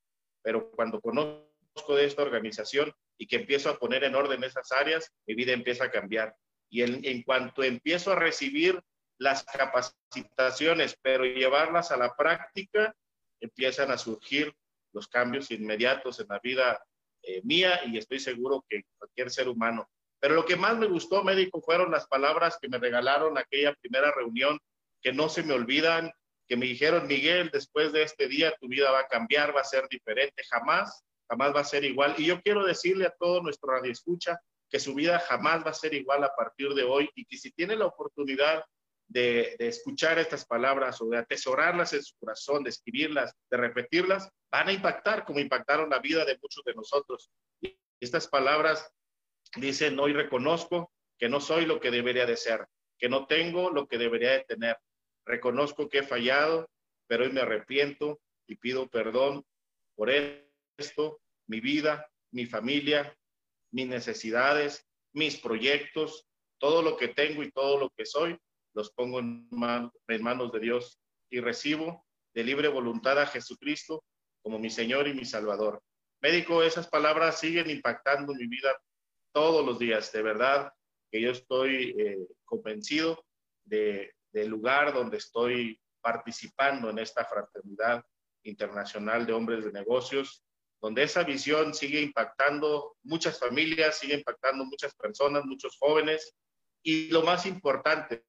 Pero 0.41 0.71
cuando 0.71 0.99
conozco 0.99 1.95
de 1.95 2.05
esta 2.05 2.23
organización 2.23 2.91
y 3.17 3.27
que 3.27 3.37
empiezo 3.37 3.69
a 3.69 3.77
poner 3.77 4.03
en 4.03 4.15
orden 4.15 4.43
esas 4.43 4.71
áreas, 4.71 5.11
mi 5.27 5.35
vida 5.35 5.51
empieza 5.51 5.85
a 5.85 5.91
cambiar. 5.91 6.35
Y 6.69 6.81
en, 6.83 7.23
cuanto 7.23 7.63
empiezo 7.63 8.13
a 8.13 8.15
recibir 8.15 8.81
las 9.17 9.43
capacitaciones, 9.43 10.97
pero 11.01 11.25
llevarlas 11.25 11.91
a 11.91 11.97
la 11.97 12.15
práctica, 12.15 12.95
empiezan 13.41 13.91
a 13.91 13.97
surgir 13.97 14.53
los 14.93 15.07
cambios 15.07 15.51
inmediatos 15.51 16.19
en 16.21 16.27
la 16.29 16.39
vida 16.39 16.81
eh, 17.23 17.41
mía 17.43 17.81
y 17.85 17.97
estoy 17.97 18.19
seguro 18.19 18.65
que 18.67 18.83
cualquier 18.97 19.29
ser 19.29 19.47
humano 19.47 19.89
pero 20.21 20.35
lo 20.35 20.45
que 20.45 20.55
más 20.55 20.77
me 20.77 20.87
gustó, 20.87 21.23
médico, 21.23 21.61
fueron 21.61 21.91
las 21.91 22.07
palabras 22.07 22.57
que 22.61 22.69
me 22.69 22.77
regalaron 22.77 23.37
aquella 23.37 23.73
primera 23.73 24.11
reunión, 24.11 24.59
que 25.01 25.11
no 25.11 25.27
se 25.27 25.41
me 25.41 25.53
olvidan, 25.53 26.11
que 26.47 26.55
me 26.55 26.67
dijeron, 26.67 27.07
Miguel, 27.07 27.49
después 27.51 27.91
de 27.91 28.03
este 28.03 28.27
día 28.27 28.55
tu 28.61 28.67
vida 28.67 28.91
va 28.91 28.99
a 28.99 29.07
cambiar, 29.07 29.55
va 29.55 29.61
a 29.61 29.65
ser 29.65 29.87
diferente, 29.89 30.43
jamás, 30.49 31.03
jamás 31.27 31.55
va 31.55 31.61
a 31.61 31.65
ser 31.65 31.83
igual. 31.83 32.13
Y 32.17 32.27
yo 32.27 32.39
quiero 32.41 32.63
decirle 32.63 33.07
a 33.07 33.15
todo 33.19 33.41
nuestro 33.41 33.71
radio 33.71 33.91
escucha 33.91 34.39
que 34.69 34.79
su 34.79 34.93
vida 34.93 35.19
jamás 35.19 35.65
va 35.65 35.71
a 35.71 35.73
ser 35.73 35.93
igual 35.95 36.23
a 36.23 36.35
partir 36.35 36.69
de 36.75 36.83
hoy 36.83 37.09
y 37.15 37.25
que 37.25 37.37
si 37.37 37.51
tiene 37.51 37.75
la 37.75 37.87
oportunidad 37.87 38.63
de, 39.07 39.55
escuchar 39.59 40.19
estas 40.19 40.45
palabras 40.45 41.01
o 41.01 41.09
de 41.09 41.17
atesorarlas 41.17 41.93
en 41.93 42.03
su 42.03 42.15
corazón, 42.17 42.63
de 42.63 42.69
escribirlas, 42.69 43.33
de 43.49 43.57
repetirlas, 43.57 44.29
van 44.51 44.69
a 44.69 44.73
impactar 44.73 45.25
como 45.25 45.39
impactaron 45.39 45.89
la 45.89 45.99
vida 45.99 46.23
de 46.25 46.37
muchos 46.41 46.63
de 46.63 46.73
nosotros. 46.73 47.29
Estas 47.99 48.27
palabras 48.27 48.89
Dice, 49.55 49.91
no 49.91 50.07
y 50.07 50.13
reconozco 50.13 50.91
que 51.17 51.29
no 51.29 51.39
soy 51.39 51.65
lo 51.65 51.79
que 51.79 51.91
debería 51.91 52.25
de 52.25 52.37
ser, 52.37 52.65
que 52.97 53.09
no 53.09 53.27
tengo 53.27 53.69
lo 53.69 53.87
que 53.87 53.97
debería 53.97 54.31
de 54.31 54.45
tener. 54.45 54.77
Reconozco 55.25 55.89
que 55.89 55.99
he 55.99 56.03
fallado, 56.03 56.69
pero 57.07 57.25
hoy 57.25 57.31
me 57.31 57.41
arrepiento 57.41 58.19
y 58.47 58.55
pido 58.55 58.87
perdón 58.87 59.45
por 59.95 60.09
esto, 60.09 61.19
mi 61.47 61.59
vida, 61.59 62.09
mi 62.31 62.45
familia, 62.45 63.15
mis 63.71 63.87
necesidades, 63.87 64.87
mis 65.13 65.37
proyectos, 65.37 66.25
todo 66.57 66.81
lo 66.81 66.95
que 66.97 67.09
tengo 67.09 67.43
y 67.43 67.51
todo 67.51 67.77
lo 67.77 67.89
que 67.89 68.05
soy, 68.05 68.37
los 68.73 68.91
pongo 68.91 69.19
en, 69.19 69.49
en 70.07 70.23
manos 70.23 70.51
de 70.51 70.59
Dios 70.59 70.99
y 71.29 71.39
recibo 71.39 72.05
de 72.33 72.43
libre 72.43 72.67
voluntad 72.67 73.19
a 73.19 73.27
Jesucristo 73.27 74.03
como 74.41 74.59
mi 74.59 74.69
Señor 74.69 75.07
y 75.07 75.13
mi 75.13 75.25
Salvador. 75.25 75.81
Médico, 76.21 76.63
esas 76.63 76.87
palabras 76.87 77.39
siguen 77.39 77.69
impactando 77.69 78.33
mi 78.33 78.47
vida 78.47 78.75
todos 79.31 79.65
los 79.65 79.79
días, 79.79 80.11
de 80.11 80.21
verdad, 80.21 80.73
que 81.11 81.21
yo 81.21 81.31
estoy 81.31 81.95
eh, 81.97 82.27
convencido 82.45 83.25
de, 83.65 84.13
del 84.31 84.49
lugar 84.49 84.93
donde 84.93 85.17
estoy 85.17 85.79
participando 86.01 86.89
en 86.89 86.99
esta 86.99 87.25
fraternidad 87.25 88.03
internacional 88.43 89.25
de 89.25 89.33
hombres 89.33 89.63
de 89.63 89.71
negocios, 89.71 90.43
donde 90.81 91.03
esa 91.03 91.23
visión 91.23 91.73
sigue 91.73 92.01
impactando 92.01 92.97
muchas 93.03 93.39
familias, 93.39 93.99
sigue 93.99 94.15
impactando 94.15 94.65
muchas 94.65 94.95
personas, 94.95 95.45
muchos 95.45 95.77
jóvenes, 95.77 96.35
Y 96.83 97.09
lo 97.09 97.21
más 97.21 97.45
importante 97.45 98.23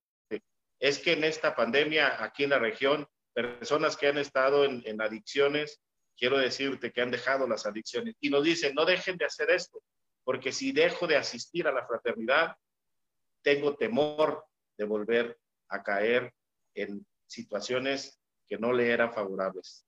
es 0.78 0.98
que 0.98 1.12
en 1.12 1.24
esta 1.24 1.56
pandemia, 1.56 2.22
aquí 2.22 2.44
en 2.44 2.50
la 2.50 2.58
región, 2.58 3.06
personas 3.32 3.96
que 3.96 4.08
han 4.08 4.18
estado 4.18 4.66
en 4.66 5.00
adicciones, 5.00 5.80
quiero 6.16 6.38
decirte 6.38 6.92
que 6.92 7.00
han 7.00 7.10
dejado 7.10 7.48
las 7.48 7.66
adicciones. 7.66 8.14
Y 8.20 8.30
nos 8.30 8.44
dicen, 8.44 8.74
no 8.74 8.84
dejen 8.84 9.16
de 9.16 9.24
hacer 9.24 9.50
esto, 9.50 9.82
porque 10.24 10.52
si 10.52 10.72
dejo 10.72 11.06
de 11.06 11.16
asistir 11.16 11.66
a 11.66 11.72
la 11.72 11.86
fraternidad, 11.86 12.56
tengo 13.42 13.76
temor 13.76 14.44
de 14.78 14.84
volver 14.84 15.38
a 15.68 15.82
caer 15.82 16.32
en 16.74 17.04
situaciones 17.26 18.20
que 18.46 18.58
no 18.58 18.72
le 18.72 18.90
eran 18.90 19.12
favorables. 19.12 19.86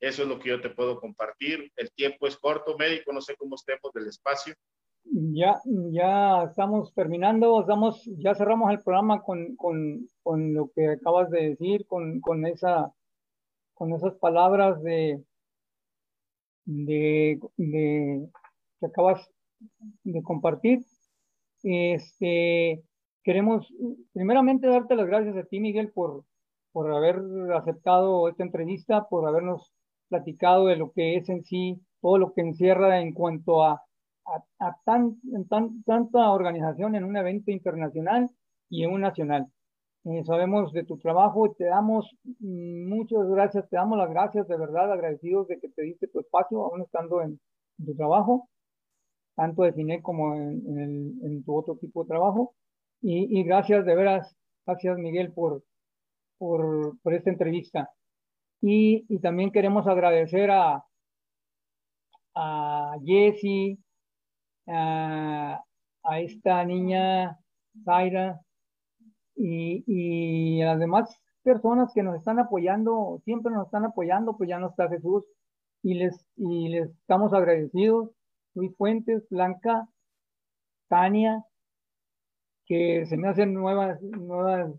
Eso 0.00 0.22
es 0.22 0.28
lo 0.28 0.38
que 0.38 0.50
yo 0.50 0.60
te 0.60 0.70
puedo 0.70 1.00
compartir. 1.00 1.72
El 1.76 1.90
tiempo 1.92 2.26
es 2.26 2.36
corto, 2.36 2.76
médico, 2.76 3.12
no 3.12 3.20
sé 3.20 3.34
cómo 3.36 3.54
estemos 3.54 3.92
del 3.94 4.08
espacio. 4.08 4.54
Ya, 5.04 5.60
ya 5.92 6.42
estamos 6.42 6.92
terminando, 6.92 7.60
estamos, 7.60 8.02
ya 8.18 8.34
cerramos 8.34 8.72
el 8.72 8.82
programa 8.82 9.22
con, 9.22 9.54
con, 9.56 10.06
con 10.22 10.52
lo 10.52 10.70
que 10.74 10.88
acabas 10.88 11.30
de 11.30 11.50
decir, 11.50 11.86
con, 11.86 12.20
con, 12.20 12.44
esa, 12.44 12.92
con 13.72 13.92
esas 13.94 14.14
palabras 14.16 14.82
de, 14.82 15.22
de, 16.64 17.38
de, 17.56 18.28
que 18.80 18.86
acabas 18.86 19.30
de 20.04 20.22
compartir. 20.22 20.80
Este, 21.62 22.82
queremos 23.22 23.66
primeramente 24.12 24.68
darte 24.68 24.94
las 24.94 25.06
gracias 25.06 25.36
a 25.36 25.44
ti, 25.44 25.60
Miguel, 25.60 25.90
por, 25.92 26.24
por 26.72 26.92
haber 26.92 27.20
aceptado 27.54 28.28
esta 28.28 28.44
entrevista, 28.44 29.06
por 29.08 29.26
habernos 29.26 29.72
platicado 30.08 30.66
de 30.66 30.76
lo 30.76 30.92
que 30.92 31.16
es 31.16 31.28
en 31.28 31.44
sí, 31.44 31.80
todo 32.00 32.18
lo 32.18 32.32
que 32.32 32.42
encierra 32.42 33.00
en 33.00 33.12
cuanto 33.12 33.64
a, 33.64 33.82
a, 34.60 34.76
tan, 34.84 35.16
tan, 35.48 35.82
tanta 35.84 36.30
organización 36.30 36.94
en 36.94 37.04
un 37.04 37.16
evento 37.16 37.50
internacional 37.50 38.30
y 38.68 38.84
en 38.84 38.92
un 38.92 39.00
nacional. 39.00 39.46
Eh, 40.04 40.22
sabemos 40.24 40.72
de 40.72 40.84
tu 40.84 40.98
trabajo 40.98 41.46
y 41.46 41.54
te 41.54 41.64
damos 41.64 42.08
muchas 42.38 43.28
gracias, 43.28 43.68
te 43.68 43.76
damos 43.76 43.98
las 43.98 44.08
gracias 44.08 44.46
de 44.46 44.56
verdad, 44.56 44.92
agradecidos 44.92 45.48
de 45.48 45.58
que 45.58 45.68
te 45.68 45.82
diste 45.82 46.06
tu 46.06 46.20
espacio, 46.20 46.64
aún 46.64 46.82
estando 46.82 47.22
en, 47.22 47.40
tu 47.84 47.94
trabajo, 47.94 48.48
tanto 49.36 49.62
de 49.62 49.72
cine 49.72 50.02
como 50.02 50.34
en, 50.34 51.20
en, 51.22 51.44
tu 51.44 51.56
otro 51.56 51.76
tipo 51.76 52.02
de 52.02 52.08
trabajo. 52.08 52.54
Y, 53.02 53.38
y, 53.38 53.44
gracias 53.44 53.84
de 53.86 53.94
veras, 53.94 54.34
gracias 54.66 54.98
Miguel 54.98 55.32
por, 55.32 55.62
por, 56.38 56.98
por 57.02 57.14
esta 57.14 57.30
entrevista. 57.30 57.90
Y, 58.60 59.04
y, 59.08 59.20
también 59.20 59.52
queremos 59.52 59.86
agradecer 59.86 60.50
a, 60.50 60.84
a 62.34 62.96
Jessie, 63.04 63.78
a, 64.66 65.62
a 66.02 66.20
esta 66.20 66.64
niña 66.64 67.38
Zaira, 67.84 68.40
y, 69.36 69.84
y 69.86 70.62
a 70.62 70.68
las 70.68 70.80
demás 70.80 71.20
personas 71.42 71.92
que 71.94 72.02
nos 72.02 72.16
están 72.16 72.38
apoyando, 72.38 73.20
siempre 73.24 73.52
nos 73.52 73.66
están 73.66 73.84
apoyando, 73.84 74.36
pues 74.36 74.48
ya 74.48 74.58
no 74.58 74.70
está 74.70 74.88
Jesús 74.88 75.24
y 75.82 75.94
les, 75.94 76.26
y 76.36 76.70
les 76.70 76.90
estamos 76.90 77.32
agradecidos. 77.32 78.10
Luis 78.56 78.74
Fuentes, 78.76 79.28
Blanca, 79.28 79.86
Tania, 80.88 81.44
que 82.64 83.04
se 83.06 83.16
me 83.18 83.28
hacen 83.28 83.52
nuevas, 83.52 84.00
nuevas 84.02 84.72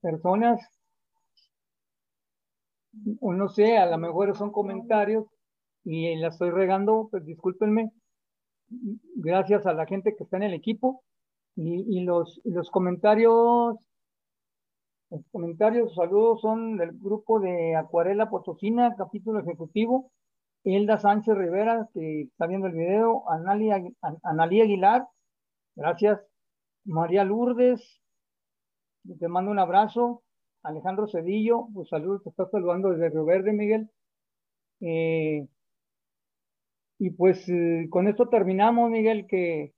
personas. 0.00 0.60
O 3.20 3.32
no 3.32 3.48
sé, 3.48 3.78
a 3.78 3.86
lo 3.86 3.98
mejor 3.98 4.36
son 4.36 4.52
comentarios 4.52 5.24
y 5.84 6.16
la 6.16 6.28
estoy 6.28 6.50
regando, 6.50 7.08
pues 7.10 7.24
discúlpenme. 7.24 7.92
Gracias 8.68 9.64
a 9.66 9.72
la 9.72 9.86
gente 9.86 10.14
que 10.14 10.24
está 10.24 10.36
en 10.36 10.44
el 10.44 10.54
equipo 10.54 11.02
y, 11.54 12.04
los, 12.04 12.40
los 12.44 12.70
comentarios, 12.70 13.76
los 15.08 15.22
comentarios, 15.32 15.94
saludos 15.94 16.42
son 16.42 16.76
del 16.76 16.92
grupo 16.92 17.40
de 17.40 17.74
Acuarela 17.74 18.28
Potosina, 18.28 18.94
capítulo 18.96 19.40
ejecutivo. 19.40 20.10
Elda 20.74 20.98
Sánchez 20.98 21.36
Rivera, 21.36 21.88
que 21.94 22.22
está 22.22 22.46
viendo 22.46 22.66
el 22.66 22.74
video. 22.74 23.22
Analia, 23.30 23.76
Aguilar, 24.64 25.06
gracias. 25.76 26.20
María 26.84 27.24
Lourdes, 27.24 28.02
te 29.18 29.28
mando 29.28 29.50
un 29.50 29.60
abrazo. 29.60 30.22
Alejandro 30.62 31.06
Cedillo, 31.06 31.68
pues 31.72 31.88
saludos, 31.88 32.24
te 32.24 32.30
está 32.30 32.48
saludando 32.48 32.90
desde 32.90 33.10
Río 33.10 33.24
Verde, 33.24 33.52
Miguel. 33.52 33.88
Eh, 34.80 35.46
y 36.98 37.10
pues 37.10 37.48
eh, 37.48 37.86
con 37.88 38.08
esto 38.08 38.28
terminamos, 38.28 38.90
Miguel, 38.90 39.26
que 39.28 39.72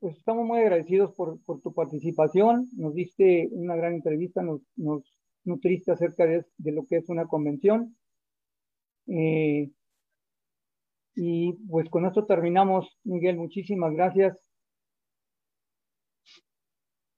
pues 0.00 0.16
estamos 0.16 0.44
muy 0.44 0.58
agradecidos 0.58 1.14
por, 1.14 1.38
tu 1.62 1.72
participación. 1.72 2.68
Nos 2.76 2.94
diste 2.94 3.48
una 3.52 3.76
gran 3.76 3.94
entrevista, 3.94 4.42
nos, 4.42 4.62
nutriste 5.44 5.92
acerca 5.92 6.26
de, 6.26 6.44
lo 6.58 6.84
que 6.86 6.96
es 6.96 7.08
una 7.08 7.26
convención. 7.26 7.96
Eh, 9.08 9.70
y 11.14 11.52
pues 11.68 11.88
con 11.88 12.04
esto 12.06 12.26
terminamos, 12.26 12.86
Miguel. 13.04 13.36
Muchísimas 13.36 13.92
gracias. 13.94 14.38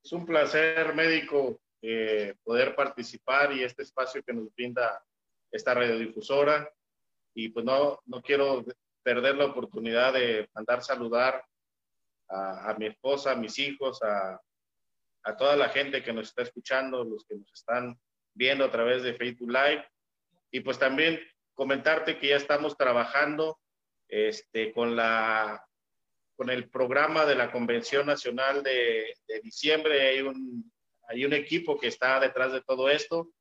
Es 0.05 0.13
un 0.13 0.25
placer, 0.25 0.95
médico, 0.95 1.61
eh, 1.83 2.35
poder 2.43 2.75
participar 2.75 3.53
y 3.53 3.63
este 3.63 3.83
espacio 3.83 4.23
que 4.23 4.33
nos 4.33 4.55
brinda 4.55 5.03
esta 5.51 5.75
radiodifusora. 5.75 6.73
Y 7.35 7.49
pues 7.51 7.65
no, 7.65 8.01
no 8.07 8.23
quiero 8.23 8.65
perder 9.03 9.37
la 9.37 9.47
oportunidad 9.47 10.13
de 10.13 10.49
mandar 10.55 10.83
saludar 10.83 11.45
a, 12.29 12.75
mi 12.79 12.87
esposa, 12.87 13.33
a 13.33 13.37
mis 13.37 13.59
hijos, 13.59 14.03
a, 14.03 14.41
a, 15.25 15.37
toda 15.37 15.57
la 15.57 15.71
gente 15.71 16.03
que 16.03 16.13
nos 16.13 16.29
está 16.29 16.43
escuchando, 16.43 17.05
los 17.05 17.25
que 17.27 17.37
nos 17.37 17.51
están 17.53 17.99
viendo 18.35 18.65
a 18.65 18.71
través 18.71 19.03
de 19.03 19.15
Facebook 19.15 19.51
Live. 19.51 19.85
Y 20.51 20.61
pues 20.61 20.79
también 20.79 21.19
comentarte 21.59 22.19
que 22.19 22.29
ya 22.29 22.37
estamos 22.37 22.77
trabajando 22.77 23.59
este, 24.07 24.73
con, 24.73 24.95
la, 24.95 25.61
con 26.37 26.51
el 26.51 26.71
programa 26.71 27.27
de 27.27 27.35
la 27.35 27.51
Convención 27.51 28.07
Nacional 28.07 28.63
de, 28.63 29.13
de 29.27 29.41
diciembre. 29.41 30.01
Hay 30.09 30.21
un, 30.21 30.73
hay 31.09 31.25
un 31.25 31.33
equipo 31.33 31.77
que 31.77 31.89
está 31.89 32.21
detrás 32.21 32.53
de 32.53 32.63
todo 32.63 32.89
esto 32.89 33.33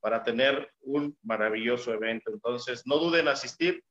para 0.00 0.22
tener 0.22 0.70
un 0.82 1.16
maravilloso 1.22 1.90
evento. 1.94 2.30
Entonces, 2.30 2.82
no 2.84 2.98
duden 2.98 3.22
en 3.22 3.28
asistir. 3.28 3.82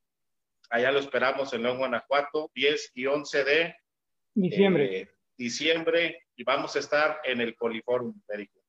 Allá 0.70 0.92
lo 0.92 1.00
esperamos 1.00 1.52
en 1.54 1.64
León, 1.64 1.80
Guanajuato, 1.80 2.52
10 2.54 2.92
y 2.94 3.08
11 3.08 3.44
de 3.44 3.76
Diciembre. 4.36 5.00
Eh, 5.00 5.10
diciembre 5.36 6.26
y 6.36 6.44
vamos 6.44 6.76
a 6.76 6.80
estar 6.80 7.18
en 7.24 7.42
el 7.42 7.56
Poliforum 7.56 8.14
médico. 8.30 8.60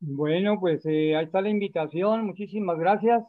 Bueno, 0.00 0.58
pues 0.58 0.84
eh, 0.86 1.14
ahí 1.14 1.24
está 1.24 1.40
la 1.40 1.50
invitación. 1.50 2.26
Muchísimas 2.26 2.78
gracias. 2.80 3.22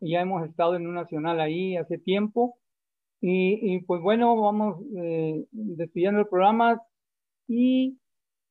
Ya 0.00 0.20
hemos 0.20 0.46
estado 0.48 0.76
en 0.76 0.86
un 0.86 0.94
nacional 0.94 1.40
ahí 1.40 1.76
hace 1.76 1.98
tiempo. 1.98 2.56
Y, 3.20 3.74
y 3.74 3.80
pues 3.82 4.00
bueno, 4.00 4.40
vamos 4.40 4.82
eh, 4.96 5.44
despidiendo 5.50 6.20
el 6.20 6.28
programa 6.28 6.80
y 7.46 7.98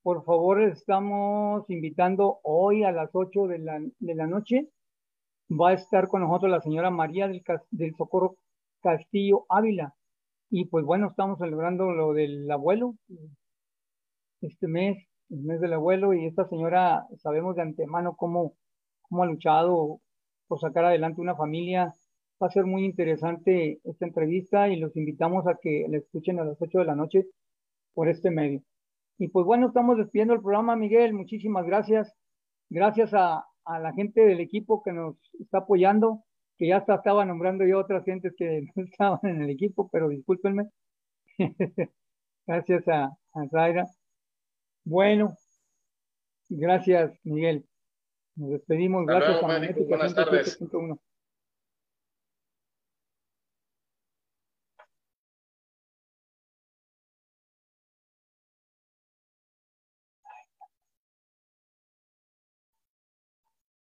por 0.03 0.23
favor 0.25 0.61
estamos 0.61 1.67
invitando 1.69 2.39
hoy 2.43 2.83
a 2.83 2.91
las 2.91 3.09
8 3.13 3.47
de 3.47 3.59
la, 3.59 3.79
de 3.99 4.15
la 4.15 4.27
noche. 4.27 4.69
Va 5.49 5.69
a 5.69 5.73
estar 5.73 6.07
con 6.07 6.21
nosotros 6.21 6.51
la 6.51 6.61
señora 6.61 6.91
María 6.91 7.27
del, 7.27 7.41
del 7.71 7.95
Socorro 7.95 8.37
Castillo 8.81 9.45
Ávila. 9.49 9.95
Y 10.51 10.65
pues 10.65 10.85
bueno, 10.85 11.07
estamos 11.09 11.39
celebrando 11.39 11.91
lo 11.91 12.13
del 12.13 12.49
abuelo 12.51 12.95
este 14.41 14.67
mes, 14.67 14.97
el 15.29 15.41
mes 15.41 15.59
del 15.59 15.73
abuelo, 15.73 16.13
y 16.13 16.25
esta 16.25 16.47
señora 16.47 17.05
sabemos 17.17 17.55
de 17.55 17.63
antemano 17.63 18.15
cómo, 18.15 18.53
cómo 19.01 19.23
ha 19.23 19.27
luchado 19.27 19.99
por 20.49 20.59
sacar 20.59 20.83
adelante 20.83 21.21
una 21.21 21.37
familia. 21.37 21.95
Va 22.41 22.47
a 22.47 22.51
ser 22.51 22.65
muy 22.65 22.83
interesante 22.83 23.79
esta 23.85 24.05
entrevista 24.05 24.67
y 24.67 24.77
los 24.77 24.95
invitamos 24.97 25.47
a 25.47 25.57
que 25.61 25.85
la 25.89 25.97
escuchen 25.97 26.39
a 26.39 26.45
las 26.45 26.61
8 26.61 26.79
de 26.79 26.85
la 26.85 26.95
noche 26.95 27.27
por 27.93 28.09
este 28.09 28.31
medio. 28.31 28.61
Y 29.17 29.29
pues 29.29 29.45
bueno, 29.45 29.67
estamos 29.67 29.97
despidiendo 29.97 30.33
el 30.33 30.41
programa, 30.41 30.75
Miguel. 30.75 31.13
Muchísimas 31.13 31.65
gracias. 31.65 32.13
Gracias 32.69 33.13
a, 33.13 33.45
la 33.65 33.93
gente 33.93 34.21
del 34.21 34.39
equipo 34.39 34.81
que 34.81 34.91
nos 34.91 35.15
está 35.39 35.59
apoyando 35.59 36.23
que 36.57 36.67
ya 36.67 36.77
estaba 36.77 37.23
nombrando 37.23 37.65
yo 37.65 37.79
otras 37.79 38.03
gentes 38.03 38.33
que 38.35 38.67
no 38.75 38.83
estaban 38.83 39.19
en 39.23 39.43
el 39.43 39.49
equipo, 39.51 39.89
pero 39.91 40.09
discúlpenme. 40.09 40.69
gracias 42.47 42.87
a 42.87 43.11
Zaira. 43.51 43.85
Bueno, 44.83 45.35
gracias, 46.49 47.13
Miguel. 47.23 47.68
Nos 48.39 48.51
despedimos. 48.51 49.05
gracias 49.05 49.43
a 49.43 49.47
Buenas 49.87 50.15
tardes. 50.15 50.57